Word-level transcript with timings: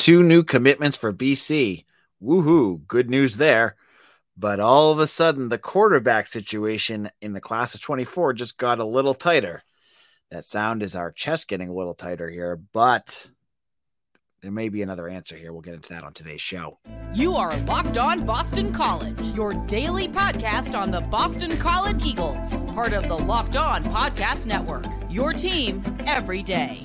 Two 0.00 0.22
new 0.22 0.42
commitments 0.42 0.96
for 0.96 1.12
BC. 1.12 1.84
Woohoo. 2.22 2.86
Good 2.86 3.10
news 3.10 3.36
there. 3.36 3.76
But 4.34 4.58
all 4.58 4.92
of 4.92 4.98
a 4.98 5.06
sudden, 5.06 5.50
the 5.50 5.58
quarterback 5.58 6.26
situation 6.26 7.10
in 7.20 7.34
the 7.34 7.40
class 7.42 7.74
of 7.74 7.82
24 7.82 8.32
just 8.32 8.56
got 8.56 8.78
a 8.78 8.84
little 8.86 9.12
tighter. 9.12 9.62
That 10.30 10.46
sound 10.46 10.82
is 10.82 10.96
our 10.96 11.12
chest 11.12 11.48
getting 11.48 11.68
a 11.68 11.74
little 11.74 11.92
tighter 11.92 12.30
here, 12.30 12.58
but 12.72 13.28
there 14.40 14.50
may 14.50 14.70
be 14.70 14.80
another 14.80 15.06
answer 15.06 15.36
here. 15.36 15.52
We'll 15.52 15.60
get 15.60 15.74
into 15.74 15.90
that 15.90 16.02
on 16.02 16.14
today's 16.14 16.40
show. 16.40 16.78
You 17.12 17.36
are 17.36 17.54
Locked 17.66 17.98
On 17.98 18.24
Boston 18.24 18.72
College, 18.72 19.22
your 19.34 19.52
daily 19.52 20.08
podcast 20.08 20.74
on 20.74 20.90
the 20.90 21.02
Boston 21.02 21.54
College 21.58 22.06
Eagles, 22.06 22.62
part 22.72 22.94
of 22.94 23.06
the 23.06 23.18
Locked 23.18 23.58
On 23.58 23.84
Podcast 23.84 24.46
Network. 24.46 24.86
Your 25.10 25.34
team 25.34 25.82
every 26.06 26.42
day. 26.42 26.82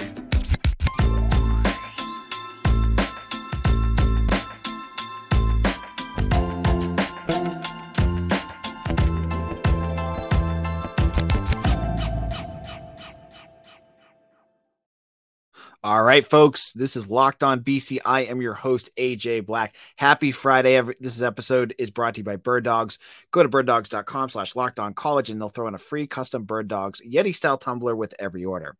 All 15.85 16.01
right, 16.01 16.25
folks, 16.25 16.73
this 16.73 16.95
is 16.95 17.11
Locked 17.11 17.43
On 17.43 17.59
BC. 17.59 17.99
I 18.03 18.21
am 18.21 18.41
your 18.41 18.55
host, 18.55 18.89
AJ 18.97 19.45
Black. 19.45 19.75
Happy 19.97 20.31
Friday. 20.31 20.81
This 20.99 21.21
episode 21.21 21.75
is 21.77 21.91
brought 21.91 22.15
to 22.15 22.21
you 22.21 22.23
by 22.23 22.37
Bird 22.37 22.63
Dogs. 22.63 22.97
Go 23.29 23.43
to 23.43 23.49
birddogs.com 23.49 24.29
slash 24.29 24.55
locked 24.55 24.79
on 24.79 24.95
college 24.95 25.29
and 25.29 25.39
they'll 25.39 25.49
throw 25.49 25.67
in 25.67 25.75
a 25.75 25.77
free 25.77 26.07
custom 26.07 26.43
Bird 26.43 26.67
Dogs 26.67 27.03
Yeti 27.07 27.35
style 27.35 27.59
tumbler 27.59 27.95
with 27.95 28.15
every 28.17 28.43
order. 28.43 28.75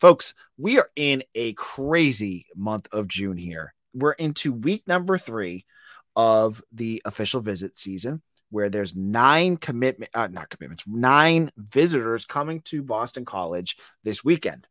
Folks, 0.00 0.34
we 0.56 0.78
are 0.78 0.88
in 0.94 1.24
a 1.34 1.54
crazy 1.54 2.46
month 2.54 2.86
of 2.92 3.08
June 3.08 3.36
here. 3.36 3.74
We're 3.92 4.12
into 4.12 4.52
week 4.52 4.86
number 4.86 5.18
three 5.18 5.66
of 6.14 6.62
the 6.70 7.02
official 7.04 7.40
visit 7.40 7.76
season 7.76 8.22
where 8.50 8.68
there's 8.68 8.94
nine 8.94 9.56
commitment, 9.56 10.12
uh, 10.14 10.28
not 10.28 10.50
commitments, 10.50 10.84
nine 10.86 11.50
visitors 11.56 12.26
coming 12.26 12.60
to 12.66 12.84
Boston 12.84 13.24
College 13.24 13.76
this 14.04 14.22
weekend. 14.22 14.68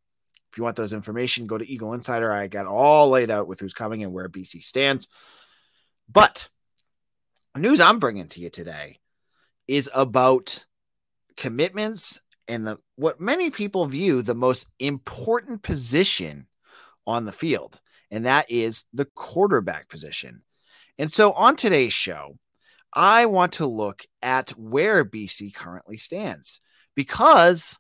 If 0.58 0.60
you 0.60 0.64
want 0.64 0.76
those 0.76 0.92
information, 0.92 1.46
go 1.46 1.60
to 1.60 1.72
Eagle 1.72 1.94
Insider. 1.94 2.34
I 2.34 2.48
got 2.48 2.66
all 2.66 3.10
laid 3.10 3.30
out 3.30 3.48
with 3.48 3.60
who's 3.60 3.76
coming 3.76 4.02
and 4.02 4.12
where 4.12 4.28
BC 4.28 4.64
stands. 4.64 5.08
But 6.12 6.50
news 7.56 7.80
I'm 7.80 8.00
bringing 8.00 8.28
to 8.30 8.42
you 8.42 8.50
today 8.50 8.98
is 9.68 9.88
about 9.94 10.66
commitments 11.36 12.22
and 12.48 12.66
the 12.66 12.80
what 12.96 13.22
many 13.22 13.52
people 13.52 13.86
view 13.86 14.24
the 14.24 14.34
most 14.34 14.68
important 14.80 15.62
position 15.62 16.48
on 17.06 17.26
the 17.26 17.32
field, 17.32 17.80
and 18.10 18.26
that 18.26 18.50
is 18.50 18.84
the 18.92 19.06
quarterback 19.06 19.90
position. 19.90 20.42
And 20.98 21.12
so 21.12 21.34
on 21.34 21.56
today's 21.56 21.94
show, 21.94 22.40
I 22.92 23.28
want 23.28 23.54
to 23.54 23.68
look 23.68 24.08
at 24.24 24.58
where 24.58 25.06
BC 25.06 25.54
currently 25.54 25.98
stands 25.98 26.62
because 26.96 27.78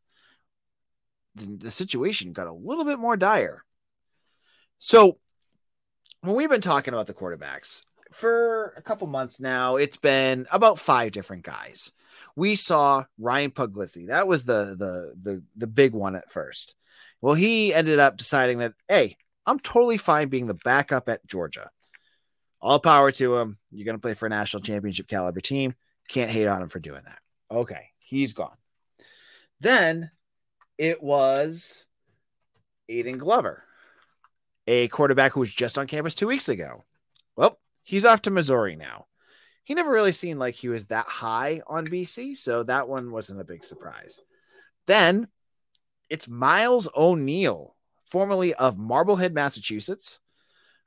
the, 1.37 1.71
situation 1.71 2.33
got 2.33 2.47
a 2.47 2.53
little 2.53 2.85
bit 2.85 2.99
more 2.99 3.17
dire. 3.17 3.63
So, 4.79 5.17
when 6.21 6.35
we've 6.35 6.49
been 6.49 6.61
talking 6.61 6.93
about 6.93 7.07
the 7.07 7.13
quarterbacks 7.13 7.83
for 8.11 8.73
a 8.77 8.81
couple 8.81 9.07
months 9.07 9.39
now, 9.39 9.75
it's 9.75 9.97
been 9.97 10.47
about 10.51 10.79
five 10.79 11.11
different 11.11 11.43
guys. 11.43 11.91
We 12.35 12.55
saw 12.55 13.05
Ryan 13.19 13.51
Puglisi. 13.51 14.07
That 14.07 14.27
was 14.27 14.45
the 14.45 14.75
the 14.77 15.15
the 15.21 15.43
the 15.55 15.67
big 15.67 15.93
one 15.93 16.15
at 16.15 16.31
first. 16.31 16.75
Well, 17.21 17.33
he 17.33 17.73
ended 17.73 17.99
up 17.99 18.17
deciding 18.17 18.59
that, 18.59 18.73
hey, 18.87 19.17
I'm 19.45 19.59
totally 19.59 19.97
fine 19.97 20.29
being 20.29 20.47
the 20.47 20.53
backup 20.53 21.09
at 21.09 21.25
Georgia. 21.25 21.69
All 22.61 22.79
power 22.79 23.11
to 23.13 23.37
him. 23.37 23.57
You're 23.71 23.85
going 23.85 23.95
to 23.95 24.01
play 24.01 24.13
for 24.13 24.25
a 24.25 24.29
national 24.29 24.63
championship 24.63 25.07
caliber 25.07 25.39
team. 25.39 25.73
Can't 26.09 26.31
hate 26.31 26.47
on 26.47 26.61
him 26.61 26.69
for 26.69 26.79
doing 26.79 27.01
that. 27.05 27.19
Okay, 27.49 27.89
he's 27.99 28.33
gone. 28.33 28.55
Then 29.59 30.11
it 30.77 31.01
was 31.01 31.85
Aiden 32.89 33.17
Glover, 33.17 33.63
a 34.67 34.87
quarterback 34.89 35.33
who 35.33 35.39
was 35.39 35.53
just 35.53 35.77
on 35.77 35.87
campus 35.87 36.15
two 36.15 36.27
weeks 36.27 36.49
ago. 36.49 36.83
Well, 37.35 37.59
he's 37.83 38.05
off 38.05 38.21
to 38.23 38.31
Missouri 38.31 38.75
now. 38.75 39.07
He 39.63 39.73
never 39.73 39.91
really 39.91 40.13
seemed 40.13 40.39
like 40.39 40.55
he 40.55 40.69
was 40.69 40.85
that 40.87 41.07
high 41.07 41.61
on 41.67 41.85
BC, 41.85 42.37
so 42.37 42.63
that 42.63 42.87
one 42.87 43.11
wasn't 43.11 43.41
a 43.41 43.45
big 43.45 43.65
surprise. 43.65 44.19
Then 44.85 45.27
it's 46.09 46.27
Miles 46.27 46.87
O'Neill, 46.95 47.75
formerly 48.05 48.53
of 48.53 48.77
Marblehead, 48.77 49.33
Massachusetts, 49.33 50.19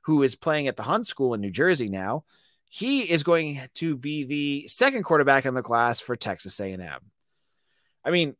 who 0.01 0.23
is 0.23 0.35
playing 0.35 0.67
at 0.67 0.77
the 0.77 0.83
Hun 0.83 1.03
School 1.03 1.35
in 1.35 1.41
New 1.41 1.51
Jersey 1.51 1.89
now. 1.89 2.23
He 2.69 3.01
is 3.01 3.21
going 3.23 3.61
to 3.75 3.97
be 3.97 4.23
the 4.23 4.67
second 4.67 5.03
quarterback 5.03 5.45
in 5.45 5.53
the 5.53 5.61
class 5.61 5.99
for 5.99 6.15
Texas 6.15 6.59
A&M. 6.59 6.99
I 8.03 8.09
mean, 8.09 8.35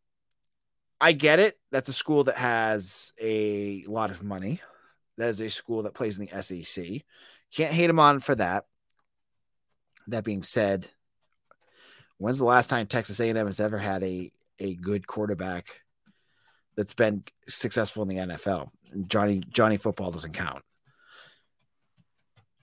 I 1.01 1.13
get 1.13 1.39
it. 1.39 1.57
That's 1.71 1.89
a 1.89 1.93
school 1.93 2.25
that 2.25 2.37
has 2.37 3.11
a 3.19 3.83
lot 3.87 4.11
of 4.11 4.21
money. 4.21 4.61
That 5.17 5.29
is 5.29 5.41
a 5.41 5.49
school 5.49 5.83
that 5.83 5.95
plays 5.95 6.19
in 6.19 6.27
the 6.27 6.43
SEC. 6.43 7.01
Can't 7.53 7.73
hate 7.73 7.89
him 7.89 7.99
on 7.99 8.19
for 8.19 8.35
that. 8.35 8.65
That 10.07 10.23
being 10.23 10.43
said, 10.43 10.87
when's 12.17 12.37
the 12.37 12.45
last 12.45 12.69
time 12.69 12.85
Texas 12.85 13.19
A&M 13.19 13.35
has 13.35 13.59
ever 13.59 13.79
had 13.79 14.03
a 14.03 14.31
a 14.59 14.75
good 14.75 15.07
quarterback 15.07 15.81
that's 16.75 16.93
been 16.93 17.23
successful 17.47 18.03
in 18.03 18.09
the 18.09 18.35
NFL? 18.35 18.69
Johnny 19.07 19.41
Johnny 19.49 19.77
football 19.77 20.11
doesn't 20.11 20.33
count. 20.33 20.63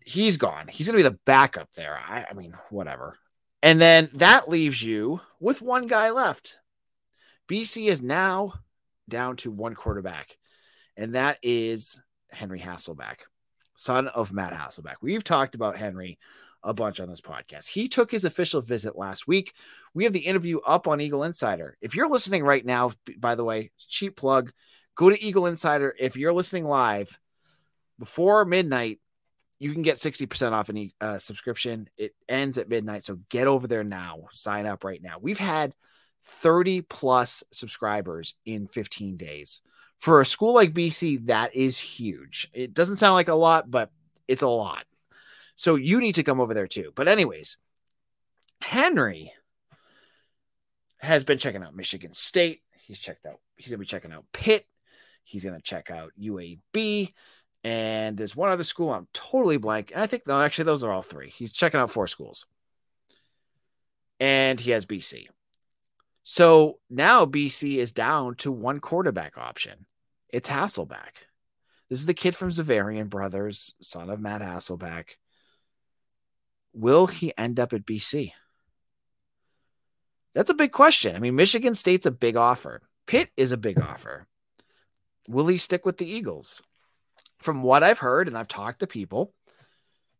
He's 0.04 0.36
gone. 0.36 0.68
He's 0.68 0.86
going 0.86 0.96
to 0.96 1.04
be 1.04 1.14
the 1.14 1.20
backup 1.24 1.68
there. 1.74 1.98
I, 1.98 2.24
I 2.30 2.34
mean, 2.34 2.54
whatever. 2.70 3.18
And 3.62 3.80
then 3.80 4.10
that 4.14 4.48
leaves 4.48 4.82
you 4.82 5.20
with 5.40 5.60
one 5.60 5.86
guy 5.86 6.10
left. 6.10 6.58
BC 7.48 7.88
is 7.88 8.02
now 8.02 8.54
down 9.08 9.36
to 9.36 9.50
one 9.50 9.74
quarterback, 9.74 10.36
and 10.96 11.14
that 11.14 11.38
is 11.42 12.00
Henry 12.30 12.60
Hasselbeck, 12.60 13.20
son 13.74 14.08
of 14.08 14.32
Matt 14.32 14.52
Hasselbeck. 14.52 14.96
We've 15.00 15.24
talked 15.24 15.54
about 15.54 15.76
Henry 15.76 16.18
a 16.62 16.74
bunch 16.74 17.00
on 17.00 17.08
this 17.08 17.20
podcast. 17.20 17.68
He 17.68 17.88
took 17.88 18.10
his 18.10 18.24
official 18.24 18.60
visit 18.60 18.98
last 18.98 19.26
week. 19.26 19.54
We 19.94 20.04
have 20.04 20.12
the 20.12 20.26
interview 20.26 20.58
up 20.66 20.86
on 20.86 21.00
Eagle 21.00 21.22
Insider. 21.22 21.76
If 21.80 21.94
you're 21.94 22.10
listening 22.10 22.44
right 22.44 22.64
now, 22.64 22.92
by 23.16 23.34
the 23.34 23.44
way, 23.44 23.70
cheap 23.78 24.16
plug, 24.16 24.52
go 24.94 25.08
to 25.08 25.22
Eagle 25.22 25.46
Insider. 25.46 25.94
If 25.98 26.16
you're 26.16 26.32
listening 26.32 26.66
live 26.66 27.18
before 27.98 28.44
midnight, 28.44 29.00
you 29.58 29.72
can 29.72 29.82
get 29.82 29.96
60% 29.96 30.52
off 30.52 30.70
any 30.70 30.92
uh, 31.00 31.18
subscription. 31.18 31.88
It 31.96 32.14
ends 32.28 32.58
at 32.58 32.68
midnight. 32.68 33.06
So 33.06 33.18
get 33.28 33.46
over 33.46 33.66
there 33.66 33.84
now. 33.84 34.26
Sign 34.30 34.66
up 34.66 34.84
right 34.84 35.02
now. 35.02 35.16
We've 35.20 35.38
had 35.38 35.72
30 36.24 36.82
plus 36.82 37.42
subscribers 37.50 38.34
in 38.44 38.66
15 38.66 39.16
days. 39.16 39.60
For 39.98 40.20
a 40.20 40.26
school 40.26 40.54
like 40.54 40.74
BC, 40.74 41.26
that 41.26 41.54
is 41.54 41.78
huge. 41.78 42.48
It 42.52 42.72
doesn't 42.72 42.96
sound 42.96 43.14
like 43.14 43.28
a 43.28 43.34
lot, 43.34 43.70
but 43.70 43.90
it's 44.28 44.42
a 44.42 44.48
lot. 44.48 44.84
So 45.56 45.74
you 45.74 46.00
need 46.00 46.14
to 46.14 46.22
come 46.22 46.40
over 46.40 46.54
there 46.54 46.68
too. 46.68 46.92
But, 46.94 47.08
anyways, 47.08 47.56
Henry 48.62 49.32
has 51.00 51.24
been 51.24 51.38
checking 51.38 51.62
out 51.62 51.74
Michigan 51.74 52.12
State. 52.12 52.62
He's 52.86 52.98
checked 52.98 53.26
out, 53.26 53.40
he's 53.56 53.68
going 53.68 53.78
to 53.78 53.80
be 53.80 53.86
checking 53.86 54.12
out 54.12 54.24
Pitt. 54.32 54.66
He's 55.24 55.44
going 55.44 55.56
to 55.56 55.62
check 55.62 55.90
out 55.90 56.12
UAB. 56.18 57.12
And 57.64 58.16
there's 58.16 58.36
one 58.36 58.48
other 58.48 58.64
school 58.64 58.90
I'm 58.90 59.08
totally 59.12 59.58
blank. 59.58 59.92
I 59.94 60.06
think, 60.06 60.26
no, 60.26 60.40
actually, 60.40 60.64
those 60.64 60.82
are 60.82 60.92
all 60.92 61.02
three. 61.02 61.28
He's 61.28 61.52
checking 61.52 61.80
out 61.80 61.90
four 61.90 62.06
schools. 62.06 62.46
And 64.20 64.58
he 64.58 64.70
has 64.70 64.86
BC. 64.86 65.26
So 66.30 66.78
now 66.90 67.24
BC 67.24 67.78
is 67.78 67.90
down 67.90 68.34
to 68.34 68.52
one 68.52 68.80
quarterback 68.80 69.38
option. 69.38 69.86
It's 70.28 70.50
Hasselbeck. 70.50 71.24
This 71.88 72.00
is 72.00 72.04
the 72.04 72.12
kid 72.12 72.36
from 72.36 72.50
Xaverian 72.50 73.08
Brothers, 73.08 73.74
son 73.80 74.10
of 74.10 74.20
Matt 74.20 74.42
Hasselbeck. 74.42 75.16
Will 76.74 77.06
he 77.06 77.32
end 77.38 77.58
up 77.58 77.72
at 77.72 77.86
BC? 77.86 78.32
That's 80.34 80.50
a 80.50 80.54
big 80.54 80.70
question. 80.70 81.16
I 81.16 81.18
mean, 81.18 81.34
Michigan 81.34 81.74
State's 81.74 82.04
a 82.04 82.10
big 82.10 82.36
offer. 82.36 82.82
Pitt 83.06 83.30
is 83.38 83.50
a 83.50 83.56
big 83.56 83.80
offer. 83.80 84.26
Will 85.28 85.46
he 85.46 85.56
stick 85.56 85.86
with 85.86 85.96
the 85.96 86.10
Eagles? 86.10 86.60
From 87.38 87.62
what 87.62 87.82
I've 87.82 88.00
heard 88.00 88.28
and 88.28 88.36
I've 88.36 88.48
talked 88.48 88.80
to 88.80 88.86
people, 88.86 89.32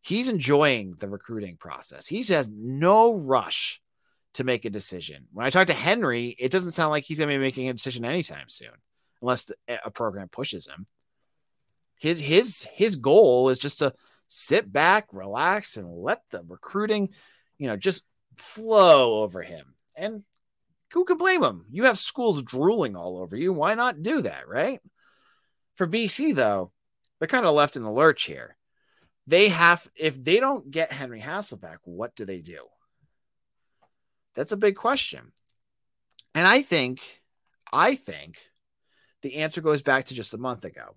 he's 0.01 0.27
enjoying 0.27 0.95
the 0.97 1.07
recruiting 1.07 1.57
process. 1.57 2.07
He 2.07 2.23
has 2.23 2.49
no 2.49 3.13
rush 3.13 3.79
to 4.35 4.43
make 4.43 4.65
a 4.65 4.69
decision. 4.69 5.27
When 5.33 5.45
I 5.45 5.49
talk 5.49 5.67
to 5.67 5.73
Henry, 5.73 6.35
it 6.39 6.51
doesn't 6.51 6.71
sound 6.71 6.91
like 6.91 7.03
he's 7.03 7.17
going 7.17 7.29
to 7.29 7.35
be 7.35 7.41
making 7.41 7.69
a 7.69 7.73
decision 7.73 8.05
anytime 8.05 8.47
soon, 8.49 8.69
unless 9.21 9.51
eh, 9.67 9.77
a 9.83 9.91
program 9.91 10.29
pushes 10.29 10.67
him. 10.67 10.85
His 11.97 12.19
his 12.19 12.63
his 12.73 12.95
goal 12.95 13.49
is 13.49 13.59
just 13.59 13.79
to 13.79 13.93
sit 14.27 14.71
back, 14.71 15.07
relax, 15.11 15.75
and 15.75 15.89
let 15.89 16.21
the 16.29 16.43
recruiting, 16.47 17.09
you 17.57 17.67
know, 17.67 17.75
just 17.75 18.05
flow 18.37 19.21
over 19.23 19.41
him. 19.41 19.75
And 19.95 20.23
who 20.93 21.03
can 21.03 21.17
blame 21.17 21.43
him? 21.43 21.65
You 21.69 21.83
have 21.83 21.99
schools 21.99 22.41
drooling 22.41 22.95
all 22.95 23.17
over 23.17 23.35
you. 23.35 23.51
Why 23.51 23.75
not 23.75 24.01
do 24.01 24.21
that, 24.21 24.47
right? 24.47 24.79
For 25.75 25.87
BC, 25.87 26.35
though, 26.35 26.71
they're 27.19 27.27
kind 27.27 27.45
of 27.45 27.53
left 27.53 27.75
in 27.75 27.83
the 27.83 27.91
lurch 27.91 28.23
here. 28.23 28.55
they 29.27 29.49
have 29.49 29.87
if 29.95 30.23
they 30.23 30.39
don't 30.39 30.71
get 30.71 30.91
Henry 30.91 31.19
Hasselbeck, 31.21 31.77
what 31.83 32.15
do 32.15 32.25
they 32.25 32.39
do? 32.39 32.59
That's 34.39 34.53
a 34.53 34.57
big 34.57 34.77
question. 34.77 35.33
And 36.33 36.47
I 36.47 36.61
think, 36.61 37.21
I 37.73 37.95
think 37.95 38.37
the 39.21 39.35
answer 39.35 39.59
goes 39.59 39.81
back 39.81 40.05
to 40.05 40.13
just 40.13 40.33
a 40.33 40.37
month 40.37 40.63
ago. 40.63 40.95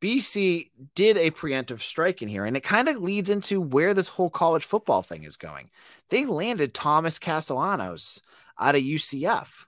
BC 0.00 0.70
did 0.96 1.16
a 1.16 1.30
preemptive 1.30 1.82
strike 1.82 2.20
in 2.20 2.26
here, 2.26 2.46
and 2.46 2.56
it 2.56 2.64
kind 2.64 2.88
of 2.88 2.96
leads 2.96 3.30
into 3.30 3.60
where 3.60 3.94
this 3.94 4.08
whole 4.08 4.28
college 4.28 4.64
football 4.64 5.02
thing 5.02 5.22
is 5.22 5.36
going. 5.36 5.70
They 6.08 6.24
landed 6.24 6.74
Thomas 6.74 7.20
Castellanos 7.20 8.20
out 8.58 8.74
of 8.74 8.82
UCF. 8.82 9.64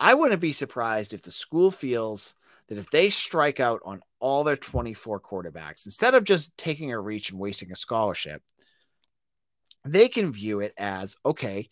I 0.00 0.14
wouldn't 0.14 0.40
be 0.40 0.52
surprised 0.52 1.14
if 1.14 1.22
the 1.22 1.30
school 1.30 1.70
feels 1.70 2.34
that 2.66 2.78
if 2.78 2.90
they 2.90 3.10
strike 3.10 3.60
out 3.60 3.80
on 3.84 4.02
all 4.18 4.42
their 4.42 4.56
24 4.56 5.20
quarterbacks, 5.20 5.86
instead 5.86 6.16
of 6.16 6.24
just 6.24 6.58
taking 6.58 6.90
a 6.90 6.98
reach 6.98 7.30
and 7.30 7.38
wasting 7.38 7.70
a 7.70 7.76
scholarship, 7.76 8.42
they 9.84 10.08
can 10.08 10.32
view 10.32 10.60
it 10.60 10.74
as 10.76 11.16
okay, 11.24 11.68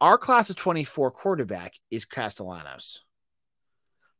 our 0.00 0.16
class 0.16 0.50
of 0.50 0.56
24 0.56 1.10
quarterback 1.10 1.74
is 1.90 2.04
Castellanos. 2.04 3.02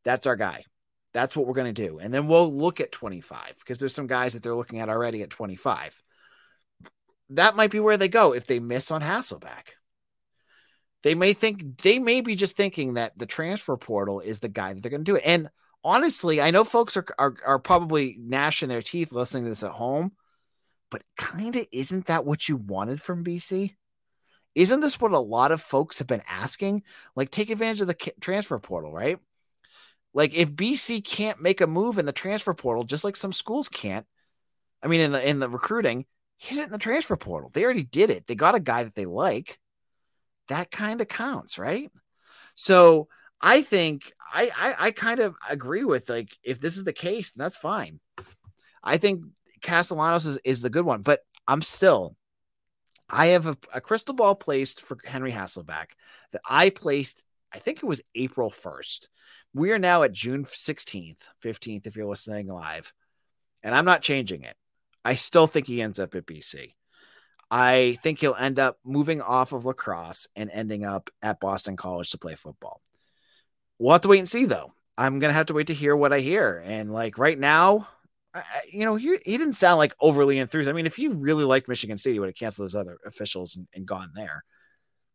That's 0.05 0.27
our 0.27 0.37
guy. 0.37 0.65
That's 1.13 1.35
what 1.35 1.47
we're 1.47 1.55
going 1.55 1.73
to 1.75 1.89
do. 1.89 1.99
And 1.99 2.15
then 2.15 2.27
we'll 2.27 2.53
look 2.53 2.81
at 2.81 2.93
25 2.93 3.55
because 3.59 3.79
there's 3.79 3.95
some 3.95 4.07
guys 4.07 4.35
that 4.35 4.43
they're 4.43 4.55
looking 4.55 4.79
at 4.79 4.89
already 4.89 5.23
at 5.23 5.31
25. 5.31 6.03
That 7.31 7.57
might 7.57 7.71
be 7.71 7.81
where 7.81 7.97
they 7.97 8.09
go 8.09 8.33
if 8.33 8.47
they 8.47 8.61
miss 8.61 8.91
on 8.91 9.03
Hasselbeck. 9.03 9.75
They 11.03 11.15
may 11.15 11.33
think 11.33 11.79
they 11.79 11.99
may 11.99 12.21
be 12.21 12.37
just 12.37 12.57
thinking 12.57 12.95
that 12.95 13.19
the 13.19 13.27
transfer 13.27 13.77
portal 13.77 14.21
is 14.21 14.39
the 14.39 14.49
guy 14.49 14.73
that 14.73 14.83
they're 14.83 14.91
going 14.91 15.05
to 15.05 15.13
do 15.13 15.17
it. 15.17 15.23
And 15.25 15.49
honestly, 15.83 16.41
I 16.41 16.51
know 16.51 16.65
folks 16.65 16.97
are, 16.97 17.07
are, 17.19 17.35
are 17.47 17.59
probably 17.59 18.17
gnashing 18.21 18.69
their 18.69 18.83
teeth 18.83 19.13
listening 19.13 19.45
to 19.45 19.51
this 19.51 19.63
at 19.63 19.71
home, 19.71 20.13
but 20.91 21.03
kind 21.17 21.57
of 21.57 21.67
isn't 21.73 22.07
that 22.07 22.25
what 22.25 22.49
you 22.49 22.57
wanted 22.57 23.01
from 23.01 23.25
BC? 23.25 23.77
Isn't 24.55 24.81
this 24.81 25.01
what 25.01 25.13
a 25.13 25.19
lot 25.19 25.53
of 25.53 25.61
folks 25.61 25.99
have 25.99 26.09
been 26.09 26.23
asking? 26.29 26.83
Like, 27.15 27.31
take 27.31 27.51
advantage 27.51 27.81
of 27.81 27.87
the 27.87 28.13
transfer 28.21 28.59
portal, 28.59 28.93
right? 28.93 29.19
Like, 30.13 30.35
if 30.35 30.51
BC 30.51 31.05
can't 31.05 31.41
make 31.41 31.61
a 31.61 31.69
move 31.69 31.99
in 31.99 32.07
the 32.07 32.13
transfer 32.13 32.53
portal, 32.53 32.83
just 32.85 33.05
like 33.05 33.17
some 33.17 33.33
schools 33.33 33.69
can't, 33.69 34.07
I 34.83 34.89
mean, 34.89 35.01
in 35.01 35.13
the 35.13 35.29
in 35.29 35.39
the 35.39 35.49
recruiting, 35.49 36.07
hit 36.37 36.59
it 36.59 36.65
in 36.65 36.73
the 36.73 36.79
transfer 36.79 37.17
portal. 37.17 37.51
They 37.53 37.65
already 37.65 37.85
did 37.85 38.11
it. 38.11 38.27
They 38.27 38.35
got 38.35 38.55
a 38.55 38.61
guy 38.61 38.83
that 38.83 38.95
they 38.95 39.07
like. 39.07 39.59
That 40.49 40.71
kind 40.71 41.01
of 41.01 41.07
counts, 41.07 41.59
right? 41.59 41.91
So 42.57 43.09
I 43.41 43.63
think 43.63 44.13
I, 44.33 44.51
I 44.57 44.87
I 44.87 44.91
kind 44.91 45.21
of 45.21 45.37
agree 45.49 45.85
with 45.85 46.09
like 46.09 46.37
if 46.43 46.61
this 46.61 46.77
is 46.77 46.85
the 46.85 46.93
case, 46.93 47.31
that's 47.31 47.57
fine. 47.57 48.01
I 48.83 48.97
think 48.97 49.25
Castellanos 49.63 50.27
is, 50.27 50.39
is 50.45 50.63
the 50.63 50.71
good 50.71 50.85
one, 50.85 51.03
but 51.03 51.21
I'm 51.47 51.63
still 51.63 52.17
I 53.13 53.27
have 53.29 53.47
a, 53.47 53.57
a, 53.75 53.81
crystal 53.81 54.15
ball 54.15 54.35
placed 54.35 54.81
for 54.81 54.97
Henry 55.05 55.33
Hasselbeck 55.33 55.87
that 56.33 56.43
I 56.49 56.71
placed, 56.71 57.25
I 57.53 57.59
think 57.59 57.79
it 57.79 57.87
was 57.87 58.03
April 58.15 58.51
1st. 58.51 59.09
We 59.53 59.73
are 59.73 59.79
now 59.79 60.05
at 60.05 60.13
June 60.13 60.45
16th, 60.45 61.23
15th, 61.43 61.87
if 61.87 61.97
you're 61.97 62.07
listening 62.07 62.47
live, 62.47 62.93
and 63.63 63.75
I'm 63.75 63.85
not 63.85 64.03
changing 64.03 64.45
it. 64.45 64.55
I 65.05 65.15
still 65.15 65.47
think 65.47 65.67
he 65.67 65.83
ends 65.83 65.99
up 65.99 66.15
at 66.15 66.27
BC. 66.27 66.75
I 67.51 67.99
think 68.03 68.21
he'll 68.21 68.37
end 68.37 68.61
up 68.61 68.79
moving 68.85 69.21
off 69.21 69.53
of 69.53 69.65
lacrosse 69.65 70.29
and 70.37 70.51
ending 70.53 70.85
up 70.85 71.11
at 71.21 71.41
Boston 71.41 71.77
College 71.77 72.13
to 72.13 72.19
play 72.19 72.37
football. 72.37 72.81
We'll 73.79 73.93
have 73.93 74.03
to 74.03 74.09
wait 74.09 74.21
and 74.21 74.29
see, 74.29 74.45
though. 74.45 74.73
I'm 74.97 75.19
going 75.19 75.31
to 75.31 75.37
have 75.37 75.47
to 75.47 75.55
wait 75.55 75.67
to 75.69 75.75
hear 75.75 75.97
what 75.97 76.13
I 76.13 76.21
hear. 76.21 76.63
And 76.65 76.93
like 76.93 77.19
right 77.19 77.39
now, 77.39 77.89
I, 78.35 78.43
you 78.73 78.85
know, 78.85 78.95
he, 78.95 79.19
he 79.25 79.39
didn't 79.39 79.55
sound 79.55 79.79
like 79.79 79.95
overly 80.01 80.39
enthused. 80.39 80.69
I 80.69 80.73
mean, 80.73 80.87
if 80.87 80.97
he 80.97 81.09
really 81.09 81.45
liked 81.45 81.69
Michigan 81.69 81.99
State, 81.99 82.13
he 82.13 82.21
would 82.21 82.29
have 82.29 82.37
canceled 82.37 82.67
his 82.67 82.77
other 82.77 82.99
officials 83.05 83.57
and, 83.57 83.67
and 83.75 83.87
gone 83.87 84.13
there. 84.15 84.45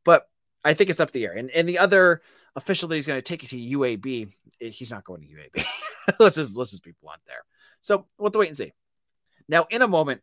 But 0.04 0.28
I 0.64 0.74
think 0.74 0.90
it's 0.90 1.00
up 1.00 1.12
the 1.12 1.26
air. 1.26 1.34
And 1.34 1.50
and 1.52 1.70
the 1.70 1.80
other 1.80 2.22
official 2.56 2.90
that 2.90 2.96
he's 2.96 3.08
going 3.08 3.18
to 3.18 3.22
take 3.22 3.44
it 3.44 3.50
to 3.52 3.58
UAB, 3.58 4.30
eh, 4.62 4.70
he's 4.70 4.92
not 4.92 5.04
going 5.04 5.22
to 5.22 5.28
UAB. 5.28 5.66
let's 6.20 6.36
just 6.36 6.58
let's 6.58 6.72
just 6.72 6.84
be 6.84 6.94
blunt 7.02 7.22
there. 7.28 7.44
So 7.82 8.08
we'll 8.18 8.28
have 8.28 8.34
to 8.34 8.40
wait 8.40 8.48
and 8.50 8.58
see. 8.58 8.74
Now, 9.48 9.68
in 9.70 9.82
a 9.82 9.88
moment, 9.88 10.22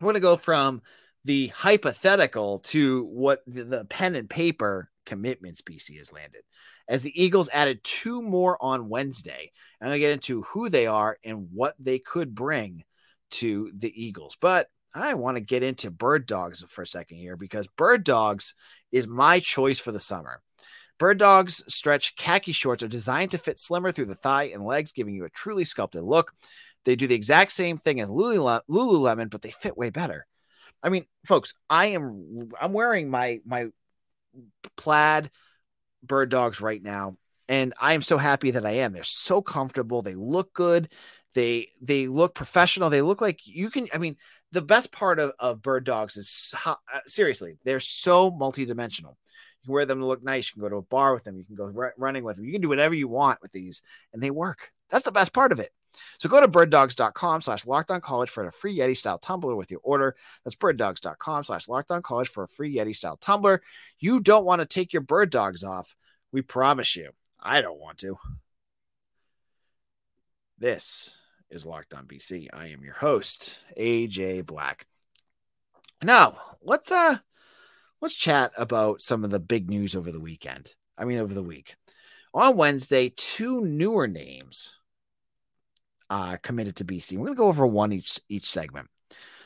we're 0.00 0.06
going 0.06 0.14
to 0.14 0.20
go 0.20 0.36
from 0.36 0.82
the 1.24 1.48
hypothetical 1.48 2.60
to 2.60 3.04
what 3.04 3.42
the, 3.46 3.64
the 3.64 3.84
pen 3.84 4.14
and 4.14 4.30
paper 4.30 4.90
commitments 5.04 5.62
BC 5.62 5.98
has 5.98 6.12
landed 6.12 6.42
as 6.88 7.02
the 7.02 7.22
Eagles 7.22 7.48
added 7.52 7.82
two 7.82 8.22
more 8.22 8.56
on 8.60 8.88
Wednesday. 8.88 9.52
and 9.80 9.92
to 9.92 9.98
get 9.98 10.12
into 10.12 10.42
who 10.42 10.68
they 10.68 10.86
are 10.86 11.18
and 11.24 11.48
what 11.52 11.74
they 11.78 11.98
could 11.98 12.34
bring 12.34 12.84
to 13.30 13.70
the 13.74 13.92
Eagles. 14.04 14.36
But 14.40 14.68
I 14.94 15.14
want 15.14 15.36
to 15.36 15.40
get 15.40 15.62
into 15.62 15.90
bird 15.90 16.26
dogs 16.26 16.62
for 16.68 16.82
a 16.82 16.86
second 16.86 17.16
here 17.16 17.36
because 17.36 17.66
bird 17.66 18.04
dogs 18.04 18.54
is 18.90 19.06
my 19.06 19.40
choice 19.40 19.78
for 19.78 19.90
the 19.90 20.00
summer. 20.00 20.42
Bird 20.98 21.18
dogs 21.18 21.64
stretch 21.68 22.14
khaki 22.16 22.52
shorts 22.52 22.82
are 22.82 22.88
designed 22.88 23.30
to 23.32 23.38
fit 23.38 23.58
slimmer 23.58 23.90
through 23.90 24.04
the 24.04 24.14
thigh 24.14 24.44
and 24.44 24.64
legs, 24.64 24.92
giving 24.92 25.14
you 25.14 25.24
a 25.24 25.30
truly 25.30 25.64
sculpted 25.64 26.02
look. 26.02 26.32
They 26.84 26.94
do 26.94 27.06
the 27.06 27.14
exact 27.14 27.52
same 27.52 27.78
thing 27.78 28.00
as 28.00 28.08
Lululemon, 28.08 29.30
but 29.30 29.42
they 29.42 29.50
fit 29.50 29.76
way 29.76 29.90
better. 29.90 30.26
I 30.82 30.88
mean, 30.88 31.06
folks, 31.24 31.54
I 31.70 31.86
am 31.86 32.50
I'm 32.60 32.72
wearing 32.72 33.08
my 33.08 33.40
my 33.46 33.68
plaid 34.76 35.30
bird 36.02 36.30
dogs 36.30 36.60
right 36.60 36.82
now 36.82 37.16
and 37.48 37.74
i 37.80 37.94
am 37.94 38.02
so 38.02 38.18
happy 38.18 38.52
that 38.52 38.66
i 38.66 38.72
am. 38.72 38.92
They're 38.92 39.02
so 39.02 39.42
comfortable. 39.42 40.02
They 40.02 40.14
look 40.14 40.52
good. 40.52 40.88
They 41.34 41.68
they 41.80 42.06
look 42.08 42.34
professional. 42.34 42.90
They 42.90 43.02
look 43.02 43.20
like 43.20 43.40
you 43.46 43.70
can 43.70 43.86
i 43.92 43.98
mean 43.98 44.16
the 44.52 44.62
best 44.62 44.92
part 44.92 45.18
of, 45.18 45.32
of 45.38 45.62
bird 45.62 45.84
dogs 45.84 46.16
is 46.16 46.54
uh, 46.66 46.74
seriously 47.06 47.58
they're 47.64 47.80
so 47.80 48.30
multidimensional. 48.30 49.16
You 49.62 49.66
can 49.66 49.74
wear 49.74 49.86
them 49.86 50.00
to 50.00 50.06
look 50.06 50.22
nice. 50.22 50.48
You 50.48 50.54
can 50.54 50.62
go 50.62 50.68
to 50.70 50.76
a 50.76 50.82
bar 50.82 51.14
with 51.14 51.24
them. 51.24 51.36
You 51.36 51.44
can 51.44 51.54
go 51.54 51.72
r- 51.76 51.94
running 51.96 52.24
with 52.24 52.36
them. 52.36 52.44
You 52.44 52.52
can 52.52 52.60
do 52.60 52.68
whatever 52.68 52.94
you 52.94 53.08
want 53.08 53.40
with 53.42 53.52
these 53.52 53.82
and 54.12 54.22
they 54.22 54.30
work. 54.30 54.72
That's 54.90 55.04
the 55.04 55.12
best 55.12 55.32
part 55.32 55.52
of 55.52 55.60
it 55.60 55.70
so 56.18 56.28
go 56.28 56.40
to 56.40 56.48
birddogs.com 56.48 57.40
slash 57.40 57.66
locked 57.66 57.90
on 57.90 58.00
college 58.00 58.30
for 58.30 58.46
a 58.46 58.52
free 58.52 58.76
Yeti 58.76 58.96
style 58.96 59.18
tumbler 59.18 59.56
with 59.56 59.70
your 59.70 59.80
order. 59.82 60.16
That's 60.44 60.56
birddogs.com 60.56 61.44
slash 61.44 61.68
locked 61.68 61.90
on 61.90 62.02
college 62.02 62.28
for 62.28 62.44
a 62.44 62.48
free 62.48 62.74
Yeti 62.74 62.94
style 62.94 63.16
tumbler. 63.16 63.62
You 63.98 64.20
don't 64.20 64.44
want 64.44 64.60
to 64.60 64.66
take 64.66 64.92
your 64.92 65.02
bird 65.02 65.30
dogs 65.30 65.64
off. 65.64 65.94
We 66.32 66.42
promise 66.42 66.96
you. 66.96 67.10
I 67.40 67.60
don't 67.60 67.80
want 67.80 67.98
to. 67.98 68.18
This 70.58 71.16
is 71.50 71.66
Locked 71.66 71.92
On 71.92 72.06
BC. 72.06 72.48
I 72.52 72.68
am 72.68 72.84
your 72.84 72.94
host, 72.94 73.58
AJ 73.76 74.46
Black. 74.46 74.86
Now, 76.02 76.38
let's 76.62 76.90
uh 76.90 77.18
let's 78.00 78.14
chat 78.14 78.52
about 78.56 79.02
some 79.02 79.24
of 79.24 79.30
the 79.30 79.40
big 79.40 79.68
news 79.68 79.94
over 79.94 80.12
the 80.12 80.20
weekend. 80.20 80.74
I 80.96 81.04
mean 81.04 81.18
over 81.18 81.34
the 81.34 81.42
week. 81.42 81.76
On 82.32 82.56
Wednesday, 82.56 83.12
two 83.14 83.60
newer 83.60 84.06
names 84.06 84.76
uh 86.12 86.36
committed 86.42 86.76
to 86.76 86.84
BC. 86.84 87.16
We're 87.16 87.24
going 87.24 87.34
to 87.34 87.38
go 87.38 87.48
over 87.48 87.66
one 87.66 87.92
each 87.92 88.20
each 88.28 88.46
segment. 88.46 88.88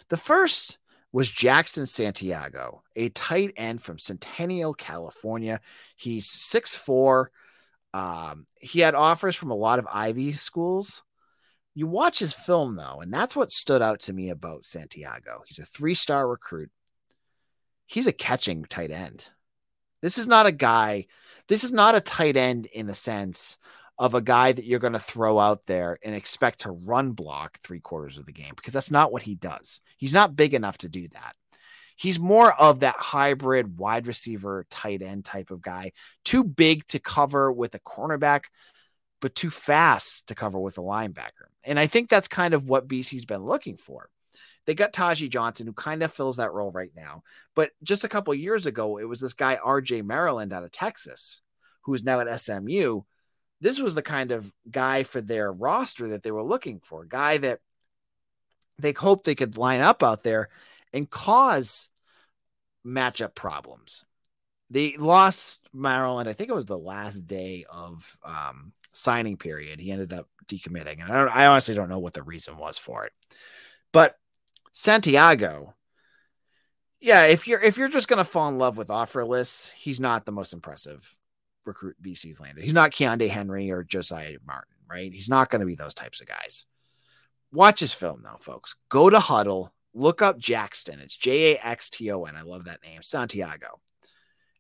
The 0.08 0.16
first 0.16 0.78
was 1.12 1.30
Jaxton 1.30 1.86
Santiago, 1.86 2.82
a 2.96 3.08
tight 3.10 3.52
end 3.56 3.82
from 3.82 3.98
Centennial, 3.98 4.74
California. 4.74 5.60
He's 5.96 6.26
6'4. 6.28 7.26
Um, 7.94 8.46
he 8.60 8.80
had 8.80 8.94
offers 8.94 9.34
from 9.36 9.50
a 9.50 9.56
lot 9.56 9.78
of 9.78 9.86
Ivy 9.90 10.32
schools. 10.32 11.02
You 11.74 11.86
watch 11.86 12.18
his 12.18 12.32
film, 12.32 12.76
though, 12.76 13.00
and 13.00 13.14
that's 13.14 13.36
what 13.36 13.50
stood 13.50 13.80
out 13.80 14.00
to 14.00 14.12
me 14.12 14.28
about 14.28 14.66
Santiago. 14.66 15.42
He's 15.46 15.58
a 15.58 15.64
three 15.64 15.94
star 15.94 16.28
recruit. 16.28 16.70
He's 17.86 18.08
a 18.08 18.12
catching 18.12 18.64
tight 18.64 18.90
end. 18.90 19.28
This 20.02 20.18
is 20.18 20.26
not 20.26 20.46
a 20.46 20.52
guy, 20.52 21.06
this 21.48 21.64
is 21.64 21.72
not 21.72 21.94
a 21.94 22.00
tight 22.00 22.36
end 22.36 22.66
in 22.66 22.86
the 22.86 22.94
sense 22.94 23.56
of 23.98 24.14
a 24.14 24.20
guy 24.20 24.52
that 24.52 24.64
you're 24.64 24.78
going 24.78 24.92
to 24.92 24.98
throw 24.98 25.38
out 25.38 25.64
there 25.66 25.98
and 26.04 26.14
expect 26.14 26.60
to 26.60 26.70
run 26.70 27.12
block 27.12 27.58
three 27.62 27.80
quarters 27.80 28.18
of 28.18 28.26
the 28.26 28.32
game 28.32 28.52
because 28.54 28.72
that's 28.72 28.90
not 28.90 29.10
what 29.10 29.22
he 29.22 29.34
does. 29.34 29.80
He's 29.96 30.12
not 30.12 30.36
big 30.36 30.52
enough 30.52 30.78
to 30.78 30.88
do 30.88 31.08
that. 31.08 31.34
He's 31.96 32.20
more 32.20 32.52
of 32.52 32.80
that 32.80 32.96
hybrid 32.96 33.78
wide 33.78 34.06
receiver, 34.06 34.66
tight 34.70 35.00
end 35.00 35.24
type 35.24 35.50
of 35.50 35.62
guy, 35.62 35.92
too 36.24 36.44
big 36.44 36.86
to 36.88 36.98
cover 36.98 37.50
with 37.50 37.74
a 37.74 37.78
cornerback, 37.78 38.44
but 39.22 39.34
too 39.34 39.48
fast 39.48 40.26
to 40.26 40.34
cover 40.34 40.58
with 40.58 40.76
a 40.76 40.82
linebacker. 40.82 41.48
And 41.64 41.80
I 41.80 41.86
think 41.86 42.10
that's 42.10 42.28
kind 42.28 42.52
of 42.52 42.68
what 42.68 42.86
BC's 42.86 43.24
been 43.24 43.42
looking 43.42 43.76
for. 43.76 44.10
They 44.66 44.74
got 44.74 44.92
Taji 44.92 45.28
Johnson, 45.28 45.66
who 45.66 45.72
kind 45.72 46.02
of 46.02 46.12
fills 46.12 46.36
that 46.36 46.52
role 46.52 46.70
right 46.70 46.90
now. 46.94 47.22
But 47.54 47.70
just 47.82 48.04
a 48.04 48.08
couple 48.08 48.34
years 48.34 48.66
ago, 48.66 48.98
it 48.98 49.08
was 49.08 49.20
this 49.20 49.32
guy, 49.32 49.56
RJ 49.64 50.04
Maryland 50.04 50.52
out 50.52 50.64
of 50.64 50.72
Texas, 50.72 51.40
who 51.82 51.94
is 51.94 52.02
now 52.02 52.20
at 52.20 52.40
SMU, 52.40 53.02
this 53.60 53.80
was 53.80 53.94
the 53.94 54.02
kind 54.02 54.32
of 54.32 54.52
guy 54.70 55.02
for 55.02 55.20
their 55.20 55.52
roster 55.52 56.08
that 56.08 56.22
they 56.22 56.30
were 56.30 56.42
looking 56.42 56.80
for, 56.80 57.02
a 57.02 57.08
guy 57.08 57.38
that 57.38 57.60
they 58.78 58.92
hoped 58.92 59.24
they 59.24 59.34
could 59.34 59.56
line 59.56 59.80
up 59.80 60.02
out 60.02 60.22
there 60.22 60.48
and 60.92 61.08
cause 61.10 61.88
matchup 62.86 63.34
problems. 63.34 64.04
they 64.70 64.96
lost 64.96 65.60
Maryland. 65.72 66.28
I 66.28 66.32
think 66.32 66.50
it 66.50 66.54
was 66.54 66.66
the 66.66 66.78
last 66.78 67.26
day 67.26 67.64
of 67.70 68.16
um, 68.24 68.72
signing 68.92 69.36
period. 69.36 69.80
He 69.80 69.90
ended 69.92 70.12
up 70.12 70.28
decommitting, 70.46 71.00
and 71.00 71.12
I, 71.12 71.14
don't, 71.18 71.36
I 71.36 71.46
honestly 71.46 71.74
don't 71.74 71.88
know 71.88 71.98
what 71.98 72.14
the 72.14 72.22
reason 72.22 72.56
was 72.56 72.78
for 72.78 73.06
it. 73.06 73.12
But 73.92 74.16
Santiago, 74.72 75.74
yeah, 77.00 77.26
if 77.26 77.46
you're 77.46 77.60
if 77.60 77.76
you're 77.76 77.88
just 77.88 78.08
gonna 78.08 78.24
fall 78.24 78.48
in 78.48 78.58
love 78.58 78.76
with 78.76 78.90
offer 78.90 79.24
lists, 79.24 79.70
he's 79.70 80.00
not 80.00 80.24
the 80.26 80.32
most 80.32 80.52
impressive 80.52 81.16
recruit 81.66 81.96
BC's 82.02 82.40
landed. 82.40 82.64
He's 82.64 82.72
not 82.72 82.92
Keondae 82.92 83.28
Henry 83.28 83.70
or 83.70 83.82
Josiah 83.82 84.36
Martin, 84.46 84.76
right? 84.88 85.12
He's 85.12 85.28
not 85.28 85.50
going 85.50 85.60
to 85.60 85.66
be 85.66 85.74
those 85.74 85.94
types 85.94 86.20
of 86.20 86.26
guys. 86.26 86.64
Watch 87.52 87.80
his 87.80 87.94
film 87.94 88.22
though, 88.22 88.38
folks. 88.40 88.76
Go 88.88 89.08
to 89.08 89.18
Hudl, 89.18 89.70
look 89.94 90.22
up 90.22 90.38
Jaxton. 90.38 91.00
It's 91.00 91.16
J 91.16 91.54
A 91.54 91.66
X 91.66 91.90
T 91.90 92.10
O 92.10 92.24
N. 92.24 92.36
I 92.36 92.42
love 92.42 92.64
that 92.64 92.82
name, 92.82 93.02
Santiago, 93.02 93.80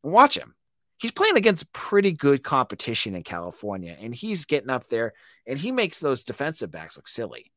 and 0.02 0.12
watch 0.12 0.36
him. 0.36 0.54
He's 0.98 1.12
playing 1.12 1.36
against 1.36 1.72
pretty 1.72 2.12
good 2.12 2.42
competition 2.42 3.14
in 3.14 3.22
California, 3.22 3.96
and 4.00 4.14
he's 4.14 4.46
getting 4.46 4.70
up 4.70 4.88
there, 4.88 5.12
and 5.46 5.58
he 5.58 5.72
makes 5.72 6.00
those 6.00 6.24
defensive 6.24 6.70
backs 6.70 6.96
look 6.96 7.08
silly. 7.08 7.52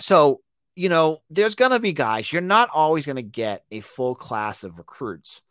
So 0.00 0.40
you 0.76 0.88
know, 0.88 1.18
there's 1.30 1.54
going 1.54 1.70
to 1.70 1.80
be 1.80 1.92
guys, 1.92 2.32
you're 2.32 2.42
not 2.42 2.68
always 2.74 3.06
going 3.06 3.16
to 3.16 3.22
get 3.22 3.64
a 3.70 3.80
full 3.80 4.14
class 4.14 4.64
of 4.64 4.78
recruits 4.78 5.42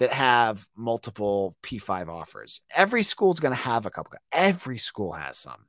that 0.00 0.12
have 0.14 0.66
multiple 0.74 1.56
P5 1.62 2.08
offers. 2.08 2.62
Every 2.74 3.02
school's 3.02 3.38
going 3.38 3.54
to 3.54 3.62
have 3.62 3.84
a 3.84 3.90
couple. 3.90 4.14
Every 4.32 4.78
school 4.78 5.12
has 5.12 5.36
some 5.36 5.66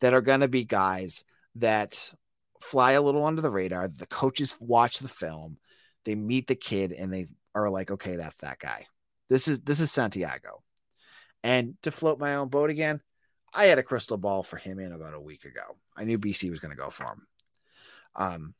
that 0.00 0.14
are 0.14 0.20
going 0.20 0.40
to 0.40 0.48
be 0.48 0.64
guys 0.64 1.24
that 1.56 2.12
fly 2.60 2.92
a 2.92 3.02
little 3.02 3.26
under 3.26 3.42
the 3.42 3.50
radar. 3.50 3.88
The 3.88 4.06
coaches 4.06 4.54
watch 4.60 5.00
the 5.00 5.08
film, 5.08 5.58
they 6.04 6.14
meet 6.14 6.46
the 6.46 6.54
kid, 6.54 6.92
and 6.92 7.12
they 7.12 7.26
are 7.52 7.68
like, 7.68 7.90
okay, 7.90 8.14
that's 8.14 8.38
that 8.38 8.60
guy. 8.60 8.86
This 9.28 9.48
is 9.48 9.60
this 9.62 9.80
is 9.80 9.90
Santiago. 9.90 10.62
And 11.42 11.74
to 11.82 11.90
float 11.90 12.20
my 12.20 12.36
own 12.36 12.48
boat 12.48 12.70
again, 12.70 13.00
I 13.52 13.64
had 13.64 13.78
a 13.78 13.82
crystal 13.82 14.18
ball 14.18 14.44
for 14.44 14.56
him 14.56 14.78
in 14.78 14.92
about 14.92 15.14
a 15.14 15.20
week 15.20 15.44
ago. 15.44 15.76
I 15.96 16.04
knew 16.04 16.16
BC 16.16 16.48
was 16.48 16.60
going 16.60 16.70
to 16.70 16.80
go 16.80 16.90
for 16.90 17.06
him. 17.06 17.26
Um, 18.14 18.54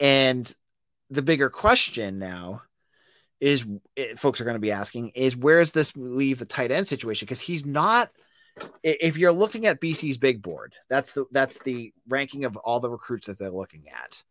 and 0.00 0.50
the 1.10 1.20
bigger 1.20 1.50
question 1.50 2.18
now 2.18 2.62
is 3.42 3.66
eh, 3.96 4.14
folks 4.16 4.40
are 4.40 4.44
going 4.44 4.54
to 4.54 4.60
be 4.60 4.70
asking 4.70 5.08
is 5.10 5.36
where 5.36 5.58
does 5.58 5.72
this 5.72 5.94
leave 5.96 6.38
the 6.38 6.46
tight 6.46 6.70
end 6.70 6.86
situation? 6.86 7.26
Because 7.26 7.40
he's 7.40 7.66
not. 7.66 8.08
If 8.82 9.16
you're 9.16 9.32
looking 9.32 9.66
at 9.66 9.80
BC's 9.80 10.18
big 10.18 10.42
board, 10.42 10.74
that's 10.88 11.14
the 11.14 11.24
that's 11.32 11.58
the 11.60 11.92
ranking 12.06 12.44
of 12.44 12.56
all 12.56 12.80
the 12.80 12.90
recruits 12.90 13.26
that 13.26 13.38
they're 13.38 13.50
looking 13.50 13.86
at, 13.88 14.22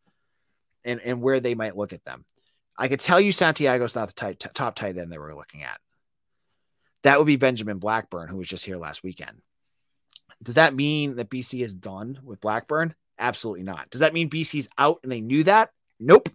and 0.86 1.02
and 1.02 1.22
where 1.22 1.40
they 1.40 1.56
might 1.56 1.76
look 1.76 1.92
at 1.92 2.06
them. 2.06 2.24
I 2.78 2.88
could 2.88 3.00
tell 3.00 3.20
you 3.20 3.32
Santiago's 3.32 3.96
not 3.96 4.08
the 4.08 4.14
tight, 4.14 4.40
t- 4.40 4.50
top 4.54 4.76
tight 4.76 4.98
end 4.98 5.12
they 5.12 5.18
were 5.18 5.36
looking 5.36 5.64
at. 5.64 5.80
That 7.04 7.18
would 7.18 7.28
be 7.28 7.36
Benjamin 7.36 7.80
Blackburn, 7.80 8.30
who 8.30 8.38
was 8.38 8.48
just 8.48 8.64
here 8.64 8.78
last 8.78 9.04
weekend. 9.04 9.42
Does 10.42 10.56
that 10.56 10.76
mean 10.76 11.16
that 11.18 11.30
BC 11.30 11.64
is 11.64 11.74
done 11.74 12.20
with 12.24 12.40
Blackburn? 12.40 12.96
Absolutely 13.20 13.64
not. 13.64 13.90
Does 13.90 14.00
that 14.00 14.14
mean 14.14 14.30
BC's 14.30 14.70
out 14.78 15.00
and 15.04 15.12
they 15.12 15.22
knew 15.22 15.44
that? 15.44 15.72
Nope. 16.00 16.30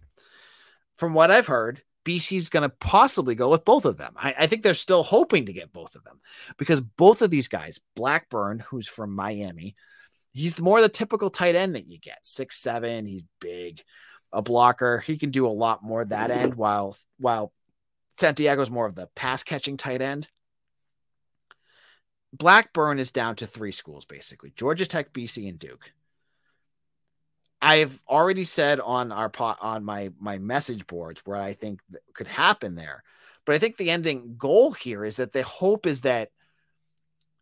From 0.96 1.14
what 1.14 1.30
I've 1.30 1.46
heard, 1.46 1.82
BC's 2.06 2.48
going 2.48 2.62
to 2.62 2.74
possibly 2.80 3.34
go 3.34 3.50
with 3.50 3.64
both 3.64 3.84
of 3.84 3.96
them. 3.96 4.14
I, 4.16 4.34
I, 4.38 4.46
think 4.46 4.62
they're 4.62 4.74
still 4.74 5.02
hoping 5.02 5.46
to 5.46 5.52
get 5.52 5.72
both 5.72 5.96
of 5.96 6.04
them 6.04 6.20
because 6.56 6.80
both 6.80 7.20
of 7.20 7.30
these 7.30 7.48
guys, 7.48 7.80
Blackburn, 7.96 8.60
who's 8.60 8.86
from 8.86 9.14
Miami, 9.14 9.74
he's 10.32 10.60
more 10.60 10.80
the 10.80 10.88
typical 10.88 11.30
tight 11.30 11.56
end 11.56 11.74
that 11.74 11.88
you 11.88 11.98
get 11.98 12.18
six 12.22 12.58
seven. 12.58 13.06
He's 13.06 13.24
big, 13.40 13.82
a 14.32 14.40
blocker. 14.40 15.00
He 15.00 15.18
can 15.18 15.30
do 15.30 15.46
a 15.46 15.48
lot 15.48 15.82
more 15.82 16.04
that 16.04 16.30
end. 16.30 16.54
While 16.54 16.96
while 17.18 17.52
Santiago's 18.18 18.70
more 18.70 18.86
of 18.86 18.94
the 18.94 19.08
pass 19.16 19.42
catching 19.42 19.76
tight 19.76 20.00
end. 20.00 20.28
Blackburn 22.32 22.98
is 22.98 23.10
down 23.10 23.34
to 23.36 23.46
three 23.46 23.72
schools 23.72 24.04
basically: 24.04 24.52
Georgia 24.54 24.86
Tech, 24.86 25.12
BC, 25.12 25.48
and 25.48 25.58
Duke. 25.58 25.92
I've 27.60 28.02
already 28.08 28.44
said 28.44 28.80
on 28.80 29.12
our 29.12 29.28
pot 29.28 29.58
on 29.60 29.84
my 29.84 30.10
my 30.18 30.38
message 30.38 30.86
boards 30.86 31.22
where 31.24 31.40
I 31.40 31.54
think 31.54 31.80
could 32.14 32.26
happen 32.26 32.74
there. 32.74 33.02
But 33.44 33.54
I 33.54 33.58
think 33.58 33.76
the 33.76 33.90
ending 33.90 34.36
goal 34.36 34.72
here 34.72 35.04
is 35.04 35.16
that 35.16 35.32
the 35.32 35.42
hope 35.42 35.86
is 35.86 36.02
that 36.02 36.30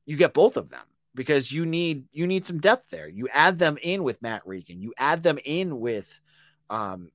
you 0.06 0.16
get 0.16 0.34
both 0.34 0.56
of 0.56 0.70
them 0.70 0.84
because 1.14 1.50
you 1.50 1.66
need 1.66 2.04
you 2.12 2.26
need 2.26 2.46
some 2.46 2.60
depth 2.60 2.90
there. 2.90 3.08
You 3.08 3.28
add 3.32 3.58
them 3.58 3.78
in 3.82 4.04
with 4.04 4.22
Matt 4.22 4.46
Regan. 4.46 4.80
You 4.80 4.92
add 4.98 5.22
them 5.22 5.38
in 5.44 5.80
with 5.80 6.20
um 6.70 7.10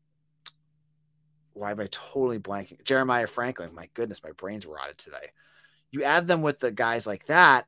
why 1.53 1.71
am 1.71 1.79
I 1.79 1.87
totally 1.91 2.39
blanking? 2.39 2.83
Jeremiah 2.83 3.27
Franklin. 3.27 3.73
My 3.73 3.89
goodness, 3.93 4.23
my 4.23 4.31
brain's 4.31 4.65
rotted 4.65 4.97
today. 4.97 5.31
You 5.91 6.03
add 6.03 6.27
them 6.27 6.41
with 6.41 6.59
the 6.59 6.71
guys 6.71 7.07
like 7.07 7.25
that, 7.25 7.65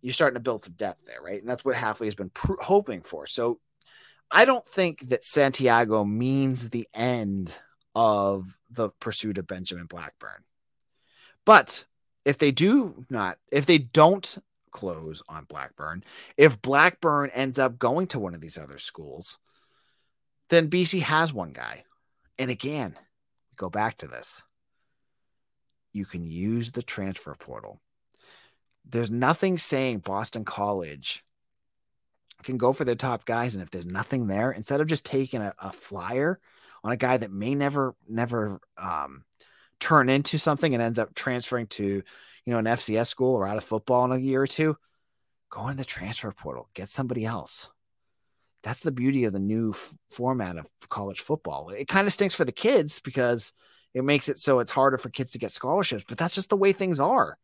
you're 0.00 0.12
starting 0.12 0.34
to 0.34 0.40
build 0.40 0.62
some 0.62 0.74
depth 0.74 1.04
there, 1.06 1.20
right? 1.22 1.40
And 1.40 1.48
that's 1.48 1.64
what 1.64 1.76
Hafley 1.76 2.04
has 2.04 2.14
been 2.14 2.30
pr- 2.30 2.60
hoping 2.60 3.02
for. 3.02 3.26
So 3.26 3.58
I 4.30 4.44
don't 4.44 4.66
think 4.66 5.08
that 5.08 5.24
Santiago 5.24 6.04
means 6.04 6.70
the 6.70 6.88
end 6.92 7.56
of 7.94 8.58
the 8.70 8.90
pursuit 9.00 9.38
of 9.38 9.46
Benjamin 9.46 9.86
Blackburn. 9.86 10.44
But 11.44 11.84
if 12.24 12.38
they 12.38 12.50
do 12.50 13.04
not, 13.10 13.38
if 13.52 13.66
they 13.66 13.78
don't 13.78 14.38
close 14.70 15.22
on 15.28 15.44
Blackburn, 15.44 16.02
if 16.36 16.60
Blackburn 16.60 17.30
ends 17.30 17.58
up 17.58 17.78
going 17.78 18.06
to 18.08 18.18
one 18.18 18.34
of 18.34 18.40
these 18.40 18.58
other 18.58 18.78
schools, 18.78 19.38
then 20.48 20.70
BC 20.70 21.02
has 21.02 21.32
one 21.32 21.52
guy. 21.52 21.84
And 22.38 22.50
again, 22.50 22.96
go 23.56 23.70
back 23.70 23.98
to 23.98 24.08
this. 24.08 24.42
You 25.92 26.04
can 26.04 26.24
use 26.24 26.72
the 26.72 26.82
transfer 26.82 27.34
portal. 27.38 27.80
There's 28.84 29.10
nothing 29.10 29.56
saying 29.58 30.00
Boston 30.00 30.44
College 30.44 31.24
can 32.44 32.58
go 32.58 32.72
for 32.72 32.84
their 32.84 32.94
top 32.94 33.24
guys. 33.24 33.54
And 33.54 33.62
if 33.62 33.70
there's 33.70 33.86
nothing 33.86 34.26
there, 34.26 34.52
instead 34.52 34.80
of 34.80 34.86
just 34.86 35.04
taking 35.04 35.40
a, 35.40 35.52
a 35.58 35.72
flyer 35.72 36.38
on 36.82 36.92
a 36.92 36.96
guy 36.96 37.16
that 37.16 37.32
may 37.32 37.54
never, 37.54 37.94
never 38.08 38.60
um, 38.76 39.24
turn 39.80 40.08
into 40.08 40.38
something 40.38 40.74
and 40.74 40.82
ends 40.82 40.98
up 40.98 41.14
transferring 41.14 41.66
to, 41.68 41.84
you 41.84 42.52
know, 42.52 42.58
an 42.58 42.66
FCS 42.66 43.06
school 43.06 43.34
or 43.34 43.46
out 43.46 43.56
of 43.56 43.64
football 43.64 44.04
in 44.04 44.12
a 44.12 44.18
year 44.18 44.42
or 44.42 44.46
two, 44.46 44.76
go 45.50 45.68
in 45.68 45.76
the 45.76 45.84
transfer 45.84 46.30
portal, 46.32 46.68
get 46.74 46.88
somebody 46.88 47.24
else. 47.24 47.70
That's 48.62 48.82
the 48.82 48.92
beauty 48.92 49.24
of 49.24 49.32
the 49.32 49.38
new 49.38 49.70
f- 49.70 49.94
format 50.10 50.56
of 50.56 50.66
college 50.88 51.20
football. 51.20 51.70
It 51.70 51.88
kind 51.88 52.06
of 52.06 52.12
stinks 52.12 52.34
for 52.34 52.44
the 52.44 52.52
kids 52.52 52.98
because 52.98 53.52
it 53.92 54.04
makes 54.04 54.28
it 54.28 54.38
so 54.38 54.58
it's 54.58 54.70
harder 54.70 54.98
for 54.98 55.10
kids 55.10 55.32
to 55.32 55.38
get 55.38 55.52
scholarships, 55.52 56.04
but 56.08 56.18
that's 56.18 56.34
just 56.34 56.50
the 56.50 56.56
way 56.56 56.72
things 56.72 56.98
are. 56.98 57.38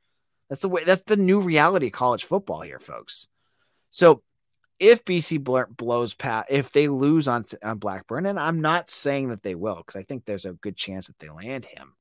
That's 0.48 0.62
the 0.62 0.68
way 0.68 0.82
that's 0.84 1.04
the 1.04 1.16
new 1.16 1.40
reality 1.40 1.86
of 1.86 1.92
college 1.92 2.24
football 2.24 2.62
here, 2.62 2.80
folks. 2.80 3.28
So 3.90 4.22
if 4.80 5.04
BC 5.04 5.44
blows 5.76 6.14
past, 6.14 6.50
if 6.50 6.72
they 6.72 6.88
lose 6.88 7.28
on, 7.28 7.44
on 7.62 7.78
Blackburn, 7.78 8.24
and 8.24 8.40
I'm 8.40 8.62
not 8.62 8.88
saying 8.88 9.28
that 9.28 9.42
they 9.42 9.54
will, 9.54 9.76
because 9.76 9.96
I 9.96 10.02
think 10.02 10.24
there's 10.24 10.46
a 10.46 10.54
good 10.54 10.76
chance 10.76 11.06
that 11.06 11.18
they 11.18 11.28
land 11.28 11.66
him, 11.66 11.92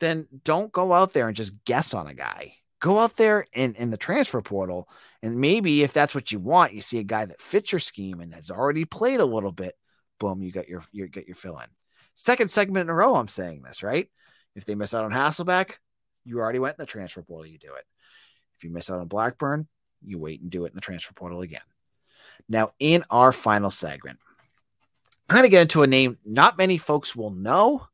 then 0.00 0.26
don't 0.42 0.72
go 0.72 0.94
out 0.94 1.12
there 1.12 1.28
and 1.28 1.36
just 1.36 1.52
guess 1.66 1.92
on 1.92 2.06
a 2.06 2.14
guy. 2.14 2.54
Go 2.80 2.98
out 2.98 3.16
there 3.18 3.44
in, 3.54 3.74
in 3.74 3.90
the 3.90 3.98
transfer 3.98 4.40
portal, 4.40 4.88
and 5.22 5.38
maybe 5.38 5.82
if 5.82 5.92
that's 5.92 6.14
what 6.14 6.32
you 6.32 6.38
want, 6.38 6.72
you 6.72 6.80
see 6.80 6.98
a 6.98 7.04
guy 7.04 7.26
that 7.26 7.42
fits 7.42 7.72
your 7.72 7.78
scheme 7.78 8.20
and 8.20 8.34
has 8.34 8.50
already 8.50 8.86
played 8.86 9.20
a 9.20 9.26
little 9.26 9.52
bit. 9.52 9.76
Boom, 10.18 10.42
you 10.42 10.50
got 10.50 10.68
your 10.68 10.82
you 10.90 11.06
get 11.06 11.26
your 11.26 11.34
fill 11.34 11.58
in. 11.58 11.66
Second 12.14 12.50
segment 12.50 12.84
in 12.84 12.90
a 12.90 12.94
row, 12.94 13.16
I'm 13.16 13.28
saying 13.28 13.62
this 13.62 13.82
right. 13.82 14.08
If 14.56 14.64
they 14.64 14.74
miss 14.74 14.94
out 14.94 15.04
on 15.04 15.12
Hasselbeck, 15.12 15.72
you 16.24 16.38
already 16.38 16.58
went 16.58 16.76
in 16.78 16.82
the 16.82 16.86
transfer 16.86 17.22
portal. 17.22 17.50
You 17.50 17.58
do 17.58 17.74
it. 17.74 17.84
If 18.56 18.64
you 18.64 18.70
miss 18.70 18.90
out 18.90 19.00
on 19.00 19.08
Blackburn, 19.08 19.68
you 20.04 20.18
wait 20.18 20.40
and 20.40 20.50
do 20.50 20.64
it 20.64 20.70
in 20.70 20.74
the 20.74 20.80
transfer 20.80 21.12
portal 21.14 21.42
again. 21.42 21.60
Now, 22.48 22.72
in 22.78 23.04
our 23.10 23.32
final 23.32 23.70
segment, 23.70 24.18
I'm 25.28 25.36
going 25.36 25.44
to 25.44 25.50
get 25.50 25.62
into 25.62 25.82
a 25.82 25.86
name 25.86 26.18
not 26.24 26.58
many 26.58 26.78
folks 26.78 27.14
will 27.14 27.30
know, 27.30 27.86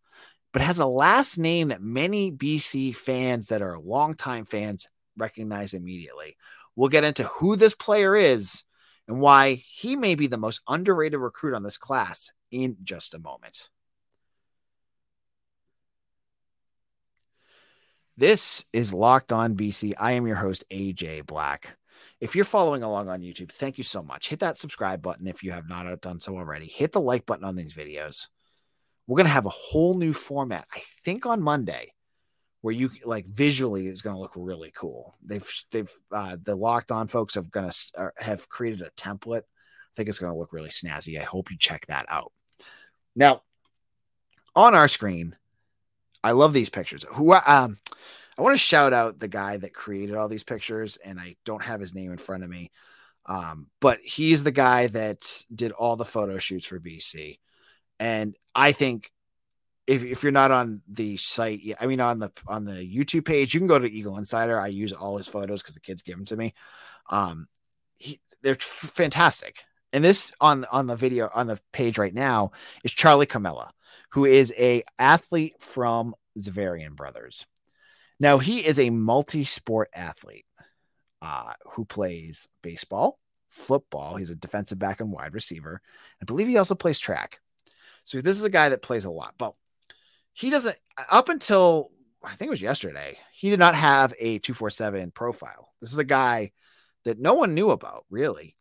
but 0.52 0.62
has 0.62 0.78
a 0.78 0.86
last 0.86 1.36
name 1.36 1.68
that 1.68 1.82
many 1.82 2.32
BC 2.32 2.96
fans 2.96 3.48
that 3.48 3.60
are 3.60 3.78
longtime 3.78 4.46
fans 4.46 4.88
recognize 5.16 5.74
immediately. 5.74 6.36
We'll 6.74 6.88
get 6.88 7.04
into 7.04 7.24
who 7.24 7.56
this 7.56 7.74
player 7.74 8.16
is 8.16 8.64
and 9.08 9.20
why 9.20 9.54
he 9.54 9.96
may 9.96 10.14
be 10.14 10.26
the 10.26 10.38
most 10.38 10.60
underrated 10.68 11.20
recruit 11.20 11.54
on 11.54 11.62
this 11.62 11.78
class 11.78 12.32
in 12.50 12.76
just 12.82 13.14
a 13.14 13.18
moment. 13.18 13.68
This 18.16 18.64
is 18.72 18.94
Locked 18.94 19.30
On 19.30 19.54
BC. 19.56 19.92
I 20.00 20.12
am 20.12 20.26
your 20.26 20.36
host, 20.36 20.64
AJ 20.70 21.26
Black. 21.26 21.76
If 22.20 22.34
you're 22.34 22.44
following 22.44 22.82
along 22.82 23.08
on 23.08 23.20
YouTube, 23.20 23.52
thank 23.52 23.76
you 23.78 23.84
so 23.84 24.02
much. 24.02 24.28
Hit 24.28 24.40
that 24.40 24.56
subscribe 24.56 25.02
button 25.02 25.26
if 25.26 25.42
you 25.42 25.52
have 25.52 25.68
not 25.68 26.00
done 26.00 26.20
so 26.20 26.36
already. 26.36 26.66
Hit 26.66 26.92
the 26.92 27.00
like 27.00 27.26
button 27.26 27.44
on 27.44 27.56
these 27.56 27.74
videos. 27.74 28.28
We're 29.06 29.16
going 29.16 29.26
to 29.26 29.32
have 29.32 29.46
a 29.46 29.50
whole 29.50 29.94
new 29.94 30.12
format, 30.12 30.66
I 30.74 30.80
think 31.04 31.26
on 31.26 31.42
Monday, 31.42 31.92
where 32.62 32.74
you 32.74 32.90
like 33.04 33.26
visually 33.26 33.86
is 33.86 34.02
going 34.02 34.16
to 34.16 34.20
look 34.20 34.32
really 34.34 34.72
cool. 34.74 35.14
They've, 35.22 35.48
they've, 35.70 35.92
uh, 36.10 36.38
the 36.42 36.56
locked 36.56 36.90
on 36.90 37.06
folks 37.06 37.34
have 37.34 37.50
going 37.50 37.70
to 37.70 37.76
uh, 37.98 38.08
have 38.16 38.48
created 38.48 38.80
a 38.82 38.90
template. 38.90 39.42
I 39.42 39.92
think 39.96 40.08
it's 40.08 40.18
going 40.18 40.32
to 40.32 40.38
look 40.38 40.52
really 40.52 40.70
snazzy. 40.70 41.20
I 41.20 41.24
hope 41.24 41.50
you 41.50 41.58
check 41.58 41.86
that 41.86 42.06
out. 42.08 42.32
Now, 43.14 43.42
on 44.54 44.74
our 44.74 44.88
screen, 44.88 45.36
I 46.24 46.32
love 46.32 46.52
these 46.52 46.70
pictures. 46.70 47.04
Who 47.10 47.34
um 47.34 47.76
I 48.38 48.42
want 48.42 48.54
to 48.54 48.58
shout 48.58 48.92
out 48.92 49.18
the 49.18 49.28
guy 49.28 49.56
that 49.56 49.72
created 49.72 50.14
all 50.14 50.28
these 50.28 50.44
pictures, 50.44 50.98
and 50.98 51.18
I 51.18 51.36
don't 51.44 51.64
have 51.64 51.80
his 51.80 51.94
name 51.94 52.12
in 52.12 52.18
front 52.18 52.44
of 52.44 52.50
me. 52.50 52.70
Um, 53.26 53.68
but 53.80 53.98
he's 54.02 54.44
the 54.44 54.52
guy 54.52 54.86
that 54.88 55.44
did 55.52 55.72
all 55.72 55.96
the 55.96 56.04
photo 56.04 56.38
shoots 56.38 56.66
for 56.66 56.78
BC. 56.78 57.38
And 57.98 58.36
I 58.54 58.72
think 58.72 59.10
if, 59.86 60.02
if 60.02 60.22
you're 60.22 60.32
not 60.32 60.50
on 60.50 60.82
the 60.88 61.16
site, 61.16 61.60
I 61.80 61.86
mean 61.86 62.00
on 62.00 62.18
the 62.18 62.30
on 62.46 62.64
the 62.64 62.74
YouTube 62.74 63.24
page, 63.24 63.54
you 63.54 63.60
can 63.60 63.66
go 63.66 63.78
to 63.78 63.90
Eagle 63.90 64.18
Insider. 64.18 64.60
I 64.60 64.68
use 64.68 64.92
all 64.92 65.16
his 65.16 65.28
photos 65.28 65.62
because 65.62 65.74
the 65.74 65.80
kids 65.80 66.02
give 66.02 66.16
them 66.16 66.26
to 66.26 66.36
me. 66.36 66.54
Um, 67.10 67.48
he, 67.98 68.20
they're 68.42 68.56
fantastic. 68.56 69.64
And 69.92 70.04
this 70.04 70.32
on 70.40 70.66
on 70.70 70.86
the 70.86 70.96
video 70.96 71.30
on 71.34 71.46
the 71.46 71.60
page 71.72 71.98
right 71.98 72.14
now 72.14 72.50
is 72.84 72.92
Charlie 72.92 73.26
Camella, 73.26 73.72
who 74.10 74.24
is 74.24 74.52
a 74.58 74.82
athlete 74.98 75.54
from 75.58 76.14
Xaverian 76.38 76.94
Brothers. 76.94 77.46
Now 78.18 78.38
he 78.38 78.64
is 78.64 78.78
a 78.78 78.90
multi-sport 78.90 79.90
athlete 79.94 80.46
uh, 81.22 81.52
who 81.74 81.84
plays 81.84 82.48
baseball, 82.62 83.18
football. 83.48 84.16
He's 84.16 84.30
a 84.30 84.34
defensive 84.34 84.78
back 84.78 85.00
and 85.00 85.12
wide 85.12 85.34
receiver. 85.34 85.80
I 86.20 86.24
believe 86.24 86.48
he 86.48 86.56
also 86.56 86.74
plays 86.74 86.98
track. 86.98 87.40
So 88.04 88.20
this 88.20 88.38
is 88.38 88.44
a 88.44 88.50
guy 88.50 88.68
that 88.70 88.82
plays 88.82 89.04
a 89.04 89.10
lot. 89.10 89.34
But 89.36 89.54
he 90.32 90.50
doesn't 90.50 90.76
up 91.10 91.28
until 91.28 91.90
I 92.24 92.34
think 92.34 92.48
it 92.48 92.50
was 92.50 92.62
yesterday, 92.62 93.18
he 93.32 93.50
did 93.50 93.58
not 93.58 93.74
have 93.74 94.12
a 94.18 94.38
247 94.38 95.10
profile. 95.12 95.72
This 95.80 95.92
is 95.92 95.98
a 95.98 96.04
guy 96.04 96.52
that 97.04 97.20
no 97.20 97.34
one 97.34 97.54
knew 97.54 97.70
about, 97.70 98.04
really. 98.10 98.56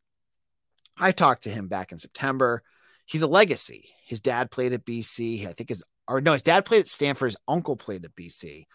I 0.97 1.11
talked 1.11 1.43
to 1.43 1.49
him 1.49 1.67
back 1.67 1.91
in 1.91 1.97
September. 1.97 2.63
He's 3.05 3.21
a 3.21 3.27
legacy. 3.27 3.89
His 4.05 4.19
dad 4.19 4.51
played 4.51 4.73
at 4.73 4.85
BC. 4.85 5.47
I 5.47 5.53
think 5.53 5.69
his 5.69 5.83
or 6.07 6.21
no, 6.21 6.33
his 6.33 6.43
dad 6.43 6.65
played 6.65 6.81
at 6.81 6.87
Stanford, 6.87 7.27
his 7.27 7.37
uncle 7.47 7.75
played 7.75 8.05
at 8.05 8.15
BC. 8.15 8.65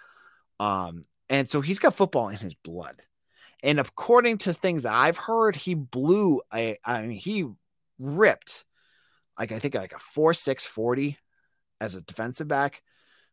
Um, 0.61 1.03
and 1.29 1.49
so 1.49 1.61
he's 1.61 1.81
got 1.81 1.97
football 1.97 2.29
in 2.29 2.37
his 2.37 2.55
blood. 2.55 3.03
And 3.63 3.81
according 3.81 4.39
to 4.39 4.53
things 4.53 4.87
I've 4.87 5.17
heard, 5.17 5.57
he 5.57 5.75
blew 5.75 6.43
a 6.55 6.77
I 6.85 7.03
mean 7.03 7.11
he 7.11 7.47
ripped 7.99 8.65
like 9.39 9.51
I 9.51 9.59
think 9.59 9.75
like 9.75 9.93
a 9.93 9.99
4 9.99 10.35
6 10.35 10.65
40 10.65 11.19
as 11.81 11.97
a 11.97 12.03
defensive 12.03 12.47
back 12.47 12.83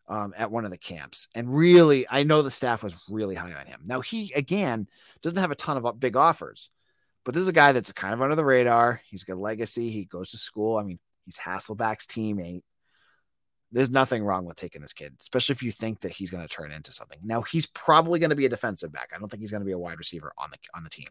um, 0.08 0.34
at 0.38 0.52
one 0.52 0.66
of 0.66 0.72
the 0.72 0.78
camps. 0.78 1.28
And 1.36 1.54
really, 1.54 2.06
I 2.10 2.24
know 2.24 2.42
the 2.42 2.52
staff 2.52 2.84
was 2.84 2.96
really 3.10 3.36
high 3.36 3.54
on 3.54 3.66
him. 3.66 3.82
Now, 3.86 4.02
he, 4.02 4.32
again, 4.34 4.88
doesn't 5.22 5.40
have 5.40 5.52
a 5.52 5.56
ton 5.56 5.78
of 5.78 6.00
big 6.00 6.16
offers, 6.16 6.70
but 7.26 7.34
this 7.34 7.42
is 7.42 7.48
a 7.48 7.54
guy 7.54 7.74
that's 7.74 7.92
kind 7.92 8.14
of 8.14 8.22
under 8.22 8.36
the 8.36 8.46
radar. 8.46 9.02
He's 9.10 9.24
got 9.24 9.38
legacy. 9.38 9.90
He 9.90 10.06
goes 10.06 10.32
to 10.32 10.38
school. 10.38 10.78
I 10.78 10.84
mean, 10.84 11.00
he's 11.26 11.38
Hasselbeck's 11.38 12.08
teammate. 12.08 12.64
There's 13.72 13.90
nothing 13.90 14.24
wrong 14.24 14.46
with 14.46 14.56
taking 14.56 14.82
this 14.82 14.94
kid, 14.94 15.16
especially 15.20 15.54
if 15.54 15.64
you 15.64 15.72
think 15.72 16.02
that 16.02 16.14
he's 16.14 16.30
going 16.30 16.46
to 16.46 16.54
turn 16.54 16.72
into 16.72 16.92
something. 16.92 17.20
Now, 17.22 17.42
he's 17.42 17.66
probably 17.66 18.20
going 18.20 18.30
to 18.30 18.36
be 18.36 18.46
a 18.46 18.50
defensive 18.50 18.94
back. 18.94 19.10
I 19.14 19.20
don't 19.20 19.30
think 19.30 19.42
he's 19.42 19.52
going 19.52 19.62
to 19.62 19.66
be 19.66 19.74
a 19.74 19.78
wide 19.78 19.98
receiver 19.98 20.32
on 20.38 20.50
the 20.52 20.58
on 20.76 20.84
the 20.84 20.90
team. 20.90 21.08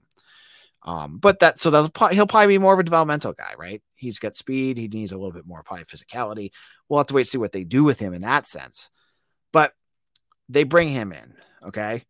Um, 0.85 1.19
but 1.19 1.41
that 1.41 1.59
so 1.59 1.71
that's 1.71 2.15
he'll 2.15 2.27
probably 2.27 2.55
be 2.55 2.59
more 2.59 2.75
of 2.75 2.79
a 2.81 2.85
developmental 2.85 3.33
guy, 3.33 3.53
right? 3.59 3.83
He's 3.95 4.19
got 4.19 4.37
speed. 4.37 4.79
He 4.79 4.89
needs 4.89 5.13
a 5.13 5.17
little 5.17 5.33
bit 5.33 5.47
more 5.47 5.63
probably 5.63 5.85
physicality. 5.85 6.51
We'll 6.89 6.99
have 6.99 7.09
to 7.09 7.15
wait 7.15 7.25
to 7.25 7.31
see 7.31 7.39
what 7.39 7.53
they 7.53 7.65
do 7.65 7.85
with 7.85 7.99
him 7.99 8.15
in 8.15 8.23
that 8.23 8.47
sense. 8.47 8.91
But 9.53 9.73
they 10.49 10.63
bring 10.65 10.89
him 10.89 11.13
in, 11.13 11.35
okay, 11.65 12.05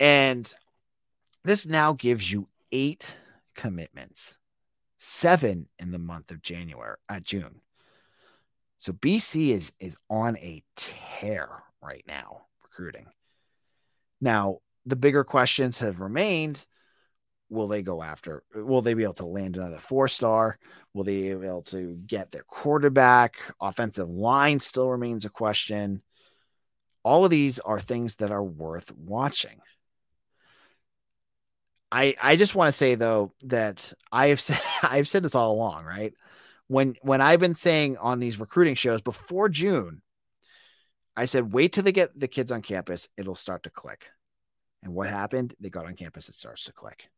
and 0.00 0.52
this 1.44 1.66
now 1.66 1.92
gives 1.92 2.30
you 2.32 2.48
eight 2.72 3.18
commitments, 3.54 4.38
seven 4.96 5.68
in 5.78 5.90
the 5.90 5.98
month 5.98 6.30
of 6.30 6.40
January, 6.40 6.96
uh, 7.08 7.20
June. 7.20 7.60
So 8.84 8.92
BC 8.92 9.48
is 9.48 9.72
is 9.80 9.96
on 10.10 10.36
a 10.36 10.62
tear 10.76 11.48
right 11.82 12.04
now 12.06 12.42
recruiting. 12.62 13.06
Now 14.20 14.58
the 14.84 14.94
bigger 14.94 15.24
questions 15.24 15.80
have 15.80 16.02
remained 16.02 16.66
will 17.48 17.66
they 17.66 17.80
go 17.80 18.02
after? 18.02 18.42
Will 18.54 18.82
they 18.82 18.92
be 18.92 19.04
able 19.04 19.14
to 19.14 19.24
land 19.24 19.56
another 19.56 19.78
four 19.78 20.06
star? 20.06 20.58
Will 20.92 21.04
they 21.04 21.32
be 21.34 21.46
able 21.46 21.62
to 21.62 21.98
get 22.06 22.30
their 22.30 22.42
quarterback? 22.42 23.36
Offensive 23.58 24.10
line 24.10 24.60
still 24.60 24.90
remains 24.90 25.24
a 25.24 25.30
question. 25.30 26.02
All 27.04 27.24
of 27.24 27.30
these 27.30 27.58
are 27.60 27.80
things 27.80 28.16
that 28.16 28.30
are 28.30 28.44
worth 28.44 28.92
watching. 28.94 29.62
I 31.90 32.16
I 32.22 32.36
just 32.36 32.54
want 32.54 32.68
to 32.68 32.72
say 32.72 32.96
though 32.96 33.32
that 33.44 33.94
I 34.12 34.26
have 34.26 34.40
said 34.42 34.60
I've 34.82 35.08
said 35.08 35.22
this 35.22 35.34
all 35.34 35.52
along, 35.52 35.86
right? 35.86 36.12
When 36.68 36.96
when 37.02 37.20
I've 37.20 37.40
been 37.40 37.54
saying 37.54 37.96
on 37.98 38.20
these 38.20 38.40
recruiting 38.40 38.74
shows 38.74 39.02
before 39.02 39.48
June, 39.48 40.02
I 41.16 41.26
said 41.26 41.52
wait 41.52 41.72
till 41.72 41.84
they 41.84 41.92
get 41.92 42.18
the 42.18 42.28
kids 42.28 42.50
on 42.50 42.62
campus, 42.62 43.08
it'll 43.16 43.34
start 43.34 43.62
to 43.64 43.70
click. 43.70 44.08
And 44.82 44.94
what 44.94 45.08
happened? 45.08 45.54
They 45.60 45.70
got 45.70 45.86
on 45.86 45.94
campus, 45.94 46.28
it 46.28 46.34
starts 46.34 46.64
to 46.64 46.72
click 46.72 47.08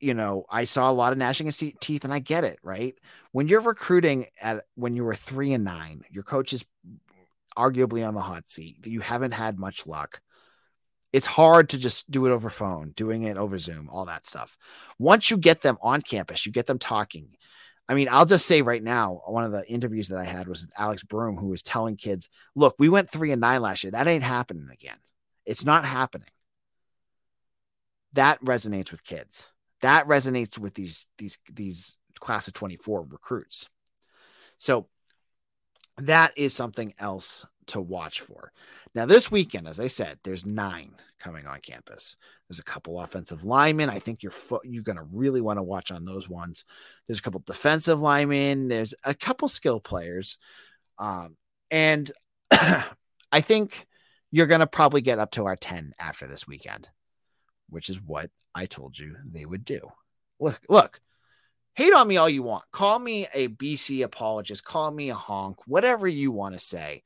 you 0.00 0.14
know, 0.14 0.46
I 0.48 0.64
saw 0.64 0.90
a 0.90 0.92
lot 0.92 1.12
of 1.12 1.18
gnashing 1.18 1.46
of 1.48 1.56
teeth, 1.56 2.04
and 2.04 2.12
I 2.12 2.18
get 2.18 2.42
it, 2.42 2.58
right? 2.62 2.94
When 3.32 3.48
you're 3.48 3.60
recruiting 3.60 4.26
at 4.42 4.64
when 4.74 4.96
you 4.96 5.04
were 5.04 5.14
three 5.14 5.52
and 5.52 5.62
nine, 5.62 6.02
your 6.10 6.22
coach 6.22 6.52
is 6.52 6.64
arguably 7.56 8.06
on 8.06 8.14
the 8.14 8.20
hot 8.20 8.48
seat. 8.48 8.86
You 8.86 9.00
haven't 9.00 9.32
had 9.32 9.58
much 9.58 9.86
luck. 9.86 10.22
It's 11.12 11.26
hard 11.26 11.68
to 11.70 11.78
just 11.78 12.10
do 12.10 12.26
it 12.26 12.30
over 12.30 12.48
phone, 12.48 12.92
doing 12.96 13.24
it 13.24 13.36
over 13.36 13.58
Zoom, 13.58 13.88
all 13.90 14.06
that 14.06 14.26
stuff. 14.26 14.56
Once 14.98 15.30
you 15.30 15.36
get 15.36 15.60
them 15.60 15.76
on 15.82 16.00
campus, 16.02 16.46
you 16.46 16.52
get 16.52 16.66
them 16.66 16.78
talking. 16.78 17.36
I 17.90 17.94
mean, 17.94 18.08
I'll 18.10 18.24
just 18.24 18.46
say 18.46 18.62
right 18.62 18.82
now, 18.82 19.20
one 19.26 19.44
of 19.44 19.52
the 19.52 19.66
interviews 19.68 20.08
that 20.08 20.18
I 20.18 20.24
had 20.24 20.46
was 20.48 20.62
with 20.62 20.72
Alex 20.78 21.02
Broom, 21.02 21.36
who 21.36 21.48
was 21.48 21.62
telling 21.62 21.96
kids, 21.96 22.28
look, 22.54 22.76
we 22.78 22.88
went 22.88 23.10
three 23.10 23.32
and 23.32 23.40
nine 23.40 23.60
last 23.60 23.84
year. 23.84 23.90
That 23.90 24.08
ain't 24.08 24.22
happening 24.22 24.68
again. 24.72 24.98
It's 25.44 25.64
not 25.64 25.84
happening. 25.84 26.28
That 28.12 28.42
resonates 28.42 28.90
with 28.90 29.04
kids 29.04 29.50
that 29.80 30.06
resonates 30.06 30.58
with 30.58 30.74
these 30.74 31.06
these 31.18 31.38
these 31.50 31.96
class 32.20 32.48
of 32.48 32.54
24 32.54 33.06
recruits. 33.08 33.68
So 34.58 34.88
that 35.96 36.32
is 36.36 36.54
something 36.54 36.92
else 36.98 37.46
to 37.70 37.80
watch 37.80 38.20
for. 38.20 38.52
Now, 38.94 39.06
this 39.06 39.30
weekend, 39.30 39.68
as 39.68 39.80
I 39.80 39.86
said, 39.86 40.18
there's 40.22 40.46
nine 40.46 40.94
coming 41.18 41.46
on 41.46 41.60
campus. 41.60 42.16
There's 42.48 42.58
a 42.58 42.64
couple 42.64 43.00
offensive 43.00 43.44
linemen. 43.44 43.90
I 43.90 43.98
think 43.98 44.22
you're 44.22 44.32
fo- 44.32 44.60
you're 44.64 44.82
going 44.82 44.96
to 44.96 45.06
really 45.12 45.40
want 45.40 45.58
to 45.58 45.62
watch 45.62 45.90
on 45.90 46.04
those 46.04 46.28
ones. 46.28 46.64
There's 47.06 47.20
a 47.20 47.22
couple 47.22 47.42
defensive 47.44 48.00
linemen. 48.00 48.68
There's 48.68 48.94
a 49.04 49.14
couple 49.14 49.48
skill 49.48 49.80
players, 49.80 50.38
um, 50.98 51.36
and 51.70 52.10
I 52.50 53.40
think 53.40 53.86
you're 54.30 54.46
going 54.46 54.60
to 54.60 54.66
probably 54.66 55.00
get 55.00 55.18
up 55.18 55.32
to 55.32 55.46
our 55.46 55.56
ten 55.56 55.92
after 56.00 56.26
this 56.26 56.46
weekend 56.46 56.88
which 57.70 57.88
is 57.88 58.00
what 58.00 58.30
I 58.54 58.66
told 58.66 58.98
you 58.98 59.16
they 59.24 59.46
would 59.46 59.64
do. 59.64 59.80
Look, 60.38 60.60
look, 60.68 61.00
hate 61.74 61.94
on 61.94 62.06
me 62.08 62.16
all 62.16 62.28
you 62.28 62.42
want. 62.42 62.64
Call 62.72 62.98
me 62.98 63.26
a 63.32 63.48
BC 63.48 64.04
apologist, 64.04 64.64
call 64.64 64.90
me 64.90 65.10
a 65.10 65.14
honk, 65.14 65.58
whatever 65.66 66.06
you 66.06 66.32
want 66.32 66.54
to 66.54 66.60
say. 66.60 67.02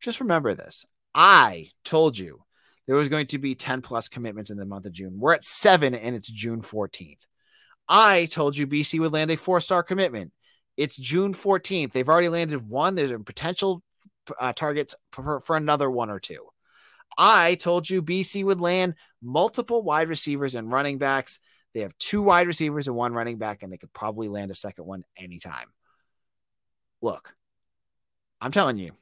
Just 0.00 0.20
remember 0.20 0.54
this. 0.54 0.86
I 1.14 1.70
told 1.84 2.18
you 2.18 2.44
there 2.86 2.96
was 2.96 3.08
going 3.08 3.26
to 3.28 3.38
be 3.38 3.54
10 3.54 3.82
plus 3.82 4.08
commitments 4.08 4.50
in 4.50 4.56
the 4.56 4.66
month 4.66 4.86
of 4.86 4.92
June. 4.92 5.18
We're 5.18 5.34
at 5.34 5.44
seven 5.44 5.94
and 5.94 6.14
it's 6.14 6.30
June 6.30 6.62
14th. 6.62 7.26
I 7.88 8.26
told 8.26 8.56
you 8.56 8.66
BC 8.66 9.00
would 9.00 9.12
land 9.12 9.30
a 9.30 9.36
four 9.36 9.60
star 9.60 9.82
commitment. 9.82 10.32
It's 10.76 10.96
June 10.96 11.34
14th. 11.34 11.92
They've 11.92 12.08
already 12.08 12.28
landed 12.28 12.68
one. 12.68 12.94
There's 12.94 13.10
a 13.10 13.18
potential 13.18 13.82
uh, 14.38 14.52
targets 14.52 14.94
for, 15.12 15.40
for 15.40 15.56
another 15.56 15.90
one 15.90 16.10
or 16.10 16.20
two. 16.20 16.46
I 17.16 17.56
told 17.56 17.90
you 17.90 18.02
BC 18.02 18.44
would 18.44 18.60
land 18.60 18.94
multiple 19.20 19.82
wide 19.82 20.08
receivers 20.08 20.54
and 20.54 20.70
running 20.70 20.98
backs. 20.98 21.40
They 21.74 21.80
have 21.80 21.96
two 21.98 22.22
wide 22.22 22.46
receivers 22.46 22.86
and 22.86 22.96
one 22.96 23.12
running 23.12 23.38
back, 23.38 23.62
and 23.62 23.72
they 23.72 23.76
could 23.76 23.92
probably 23.92 24.28
land 24.28 24.50
a 24.50 24.54
second 24.54 24.84
one 24.84 25.04
anytime. 25.16 25.68
Look, 27.02 27.34
I'm 28.40 28.52
telling 28.52 28.78
you, 28.78 28.92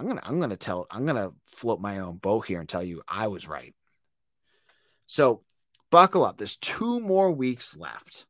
I'm 0.00 0.08
gonna 0.08 0.22
I'm 0.24 0.40
gonna 0.40 0.56
tell 0.56 0.86
I'm 0.90 1.04
gonna 1.04 1.32
float 1.44 1.78
my 1.78 1.98
own 1.98 2.16
boat 2.16 2.46
here 2.46 2.58
and 2.58 2.68
tell 2.68 2.82
you 2.82 3.02
I 3.06 3.26
was 3.26 3.46
right. 3.46 3.74
So 5.04 5.42
buckle 5.90 6.24
up. 6.24 6.38
There's 6.38 6.56
two 6.56 7.00
more 7.00 7.30
weeks 7.30 7.76
left. 7.76 8.24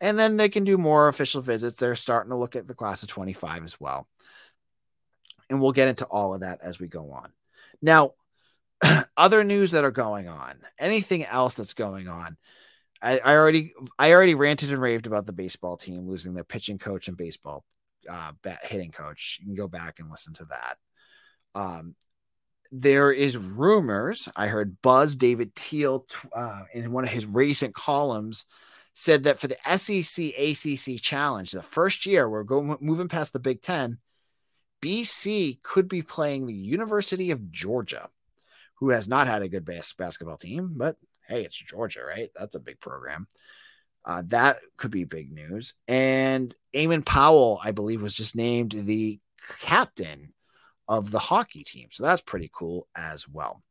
And 0.00 0.18
then 0.18 0.36
they 0.36 0.48
can 0.48 0.64
do 0.64 0.76
more 0.76 1.06
official 1.06 1.42
visits. 1.42 1.76
They're 1.76 1.94
starting 1.94 2.30
to 2.30 2.36
look 2.36 2.56
at 2.56 2.66
the 2.66 2.74
class 2.74 3.04
of 3.04 3.08
25 3.08 3.62
as 3.62 3.78
well. 3.78 4.08
And 5.48 5.60
we'll 5.60 5.72
get 5.72 5.88
into 5.88 6.06
all 6.06 6.34
of 6.34 6.40
that 6.40 6.58
as 6.60 6.80
we 6.80 6.88
go 6.88 7.12
on. 7.12 7.30
Now, 7.80 8.14
other 9.16 9.44
news 9.44 9.70
that 9.72 9.84
are 9.84 9.92
going 9.92 10.26
on, 10.26 10.54
anything 10.78 11.24
else 11.24 11.54
that's 11.54 11.74
going 11.74 12.08
on. 12.08 12.36
I, 13.00 13.18
I, 13.18 13.36
already 13.36 13.74
I 13.96 14.12
already 14.12 14.34
ranted 14.34 14.70
and 14.70 14.80
raved 14.80 15.06
about 15.06 15.26
the 15.26 15.32
baseball 15.32 15.76
team 15.76 16.08
losing 16.08 16.34
their 16.34 16.44
pitching 16.44 16.78
coach 16.78 17.06
and 17.06 17.16
baseball 17.16 17.64
uh, 18.08 18.32
bat, 18.42 18.60
hitting 18.62 18.92
coach. 18.92 19.38
You 19.40 19.46
can 19.46 19.54
go 19.54 19.68
back 19.68 19.98
and 19.98 20.10
listen 20.10 20.34
to 20.34 20.44
that. 20.46 20.76
Um, 21.54 21.94
there 22.72 23.10
is 23.10 23.36
rumors. 23.36 24.28
I 24.36 24.46
heard 24.46 24.80
Buzz 24.82 25.16
David 25.16 25.54
Teel 25.54 26.06
uh, 26.32 26.62
in 26.72 26.92
one 26.92 27.04
of 27.04 27.10
his 27.10 27.26
recent 27.26 27.74
columns 27.74 28.46
said 28.94 29.24
that 29.24 29.38
for 29.38 29.48
the 29.48 29.56
SEC 29.76 30.26
ACC 30.38 31.00
challenge, 31.00 31.50
the 31.50 31.62
first 31.62 32.06
year 32.06 32.28
we're 32.28 32.44
going 32.44 32.76
moving 32.80 33.08
past 33.08 33.32
the 33.32 33.38
Big 33.40 33.62
Ten, 33.62 33.98
BC 34.82 35.62
could 35.62 35.88
be 35.88 36.02
playing 36.02 36.46
the 36.46 36.54
University 36.54 37.30
of 37.30 37.50
Georgia, 37.50 38.08
who 38.76 38.90
has 38.90 39.08
not 39.08 39.26
had 39.26 39.42
a 39.42 39.48
good 39.48 39.64
bas- 39.64 39.94
basketball 39.94 40.36
team, 40.36 40.72
but 40.76 40.96
hey, 41.26 41.44
it's 41.44 41.56
Georgia, 41.56 42.02
right? 42.04 42.30
That's 42.36 42.54
a 42.54 42.60
big 42.60 42.80
program. 42.80 43.26
Uh, 44.04 44.22
that 44.28 44.58
could 44.76 44.90
be 44.90 45.04
big 45.04 45.32
news. 45.32 45.74
And 45.86 46.54
Eamon 46.74 47.04
Powell, 47.04 47.60
I 47.62 47.72
believe, 47.72 48.02
was 48.02 48.14
just 48.14 48.34
named 48.34 48.72
the 48.72 49.20
captain 49.60 50.32
of 50.88 51.10
the 51.10 51.18
hockey 51.18 51.62
team. 51.62 51.88
So 51.90 52.04
that's 52.04 52.22
pretty 52.22 52.50
cool 52.52 52.88
as 52.96 53.28
well. 53.28 53.62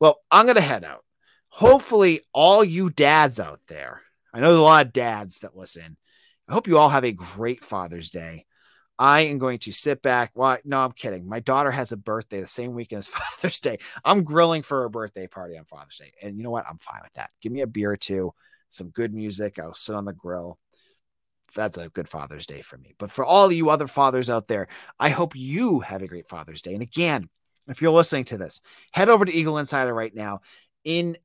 Well, 0.00 0.20
I'm 0.30 0.46
going 0.46 0.56
to 0.56 0.62
head 0.62 0.84
out. 0.84 1.04
Hopefully, 1.48 2.20
all 2.32 2.64
you 2.64 2.90
dads 2.90 3.38
out 3.38 3.60
there, 3.68 4.00
I 4.32 4.40
know 4.40 4.48
there's 4.48 4.58
a 4.58 4.62
lot 4.62 4.86
of 4.86 4.92
dads 4.92 5.40
that 5.40 5.56
listen. 5.56 5.96
I 6.48 6.54
hope 6.54 6.66
you 6.66 6.78
all 6.78 6.88
have 6.88 7.04
a 7.04 7.12
great 7.12 7.62
Father's 7.62 8.08
Day. 8.08 8.46
I 8.98 9.22
am 9.22 9.38
going 9.38 9.58
to 9.60 9.72
sit 9.72 10.00
back. 10.00 10.32
Well, 10.34 10.58
no, 10.64 10.78
I'm 10.78 10.92
kidding. 10.92 11.28
My 11.28 11.40
daughter 11.40 11.70
has 11.70 11.92
a 11.92 11.96
birthday 11.96 12.40
the 12.40 12.46
same 12.46 12.72
weekend 12.72 12.98
as 12.98 13.06
Father's 13.08 13.60
Day. 13.60 13.78
I'm 14.04 14.22
grilling 14.22 14.62
for 14.62 14.84
a 14.84 14.90
birthday 14.90 15.26
party 15.26 15.58
on 15.58 15.64
Father's 15.64 15.98
Day. 15.98 16.12
And 16.22 16.36
you 16.36 16.44
know 16.44 16.50
what? 16.50 16.66
I'm 16.68 16.78
fine 16.78 17.00
with 17.02 17.12
that. 17.14 17.30
Give 17.42 17.52
me 17.52 17.60
a 17.60 17.66
beer 17.66 17.90
or 17.92 17.96
two, 17.96 18.32
some 18.74 18.90
good 18.90 19.14
music. 19.14 19.58
I'll 19.58 19.74
sit 19.74 19.94
on 19.94 20.04
the 20.04 20.12
grill. 20.12 20.58
That's 21.54 21.76
a 21.76 21.88
good 21.88 22.08
Father's 22.08 22.46
Day 22.46 22.62
for 22.62 22.78
me. 22.78 22.94
But 22.98 23.10
for 23.10 23.24
all 23.24 23.52
you 23.52 23.68
other 23.68 23.86
fathers 23.86 24.30
out 24.30 24.48
there, 24.48 24.68
I 24.98 25.10
hope 25.10 25.36
you 25.36 25.80
have 25.80 26.02
a 26.02 26.08
great 26.08 26.28
Father's 26.28 26.62
Day. 26.62 26.72
And 26.72 26.82
again, 26.82 27.28
if 27.68 27.82
you're 27.82 27.92
listening 27.92 28.24
to 28.26 28.38
this, 28.38 28.60
head 28.92 29.08
over 29.08 29.24
to 29.24 29.32
Eagle 29.32 29.58
Insider 29.58 29.94
right 29.94 30.14
now. 30.14 30.40
In 30.84 31.16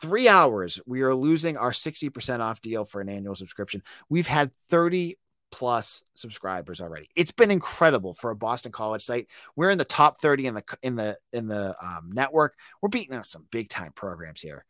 three 0.00 0.28
hours, 0.28 0.80
we 0.86 1.02
are 1.02 1.14
losing 1.14 1.56
our 1.56 1.72
60% 1.72 2.40
off 2.40 2.60
deal 2.60 2.84
for 2.84 3.00
an 3.00 3.08
annual 3.08 3.34
subscription. 3.34 3.82
We've 4.08 4.26
had 4.26 4.52
30 4.68 5.18
plus 5.50 6.04
subscribers 6.14 6.80
already. 6.80 7.08
It's 7.16 7.32
been 7.32 7.50
incredible 7.50 8.14
for 8.14 8.30
a 8.30 8.36
Boston 8.36 8.72
College 8.72 9.02
site. 9.02 9.28
We're 9.54 9.70
in 9.70 9.78
the 9.78 9.84
top 9.84 10.20
30 10.20 10.46
in 10.46 10.54
the 10.54 10.64
in 10.82 10.96
the 10.96 11.18
in 11.32 11.48
the 11.48 11.74
um, 11.82 12.10
network. 12.12 12.56
We're 12.80 12.88
beating 12.88 13.16
out 13.16 13.26
some 13.26 13.46
big 13.50 13.68
time 13.68 13.92
programs 13.94 14.40
here. 14.40 14.64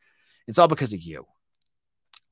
It's 0.46 0.58
all 0.58 0.68
because 0.68 0.92
of 0.92 1.02
you. 1.02 1.26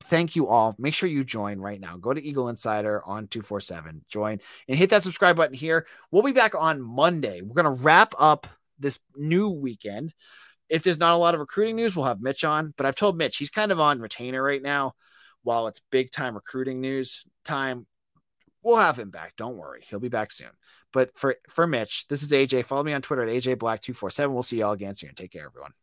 Thank 0.07 0.35
you 0.35 0.47
all. 0.47 0.75
Make 0.77 0.93
sure 0.93 1.09
you 1.09 1.23
join 1.23 1.59
right 1.59 1.79
now. 1.79 1.97
Go 1.97 2.13
to 2.13 2.21
Eagle 2.23 2.49
Insider 2.49 3.01
on 3.05 3.27
247. 3.27 4.05
Join 4.07 4.39
and 4.67 4.77
hit 4.77 4.91
that 4.91 5.03
subscribe 5.03 5.35
button 5.35 5.55
here. 5.55 5.87
We'll 6.11 6.21
be 6.21 6.31
back 6.31 6.53
on 6.53 6.81
Monday. 6.81 7.41
We're 7.41 7.61
going 7.61 7.77
to 7.77 7.83
wrap 7.83 8.13
up 8.19 8.45
this 8.77 8.99
new 9.15 9.49
weekend. 9.49 10.13
If 10.69 10.83
there's 10.83 10.99
not 10.99 11.15
a 11.15 11.17
lot 11.17 11.33
of 11.33 11.39
recruiting 11.39 11.75
news, 11.75 11.95
we'll 11.95 12.05
have 12.05 12.21
Mitch 12.21 12.43
on. 12.43 12.73
But 12.77 12.85
I've 12.85 12.95
told 12.95 13.17
Mitch 13.17 13.37
he's 13.37 13.49
kind 13.49 13.71
of 13.71 13.79
on 13.79 13.99
retainer 13.99 14.43
right 14.43 14.61
now 14.61 14.93
while 15.41 15.67
it's 15.67 15.81
big 15.91 16.11
time 16.11 16.35
recruiting 16.35 16.81
news 16.81 17.25
time. 17.43 17.87
We'll 18.63 18.77
have 18.77 18.99
him 18.99 19.09
back. 19.09 19.35
Don't 19.37 19.57
worry. 19.57 19.83
He'll 19.89 19.99
be 19.99 20.09
back 20.09 20.31
soon. 20.31 20.49
But 20.93 21.17
for, 21.17 21.35
for 21.49 21.65
Mitch, 21.65 22.07
this 22.09 22.21
is 22.21 22.31
AJ. 22.31 22.65
Follow 22.65 22.83
me 22.83 22.93
on 22.93 23.01
Twitter 23.01 23.23
at 23.23 23.29
AJ 23.29 23.59
Black 23.59 23.81
247. 23.81 24.33
We'll 24.33 24.43
see 24.43 24.59
y'all 24.59 24.71
again 24.71 24.95
soon. 24.95 25.15
Take 25.15 25.31
care, 25.31 25.45
everyone. 25.45 25.73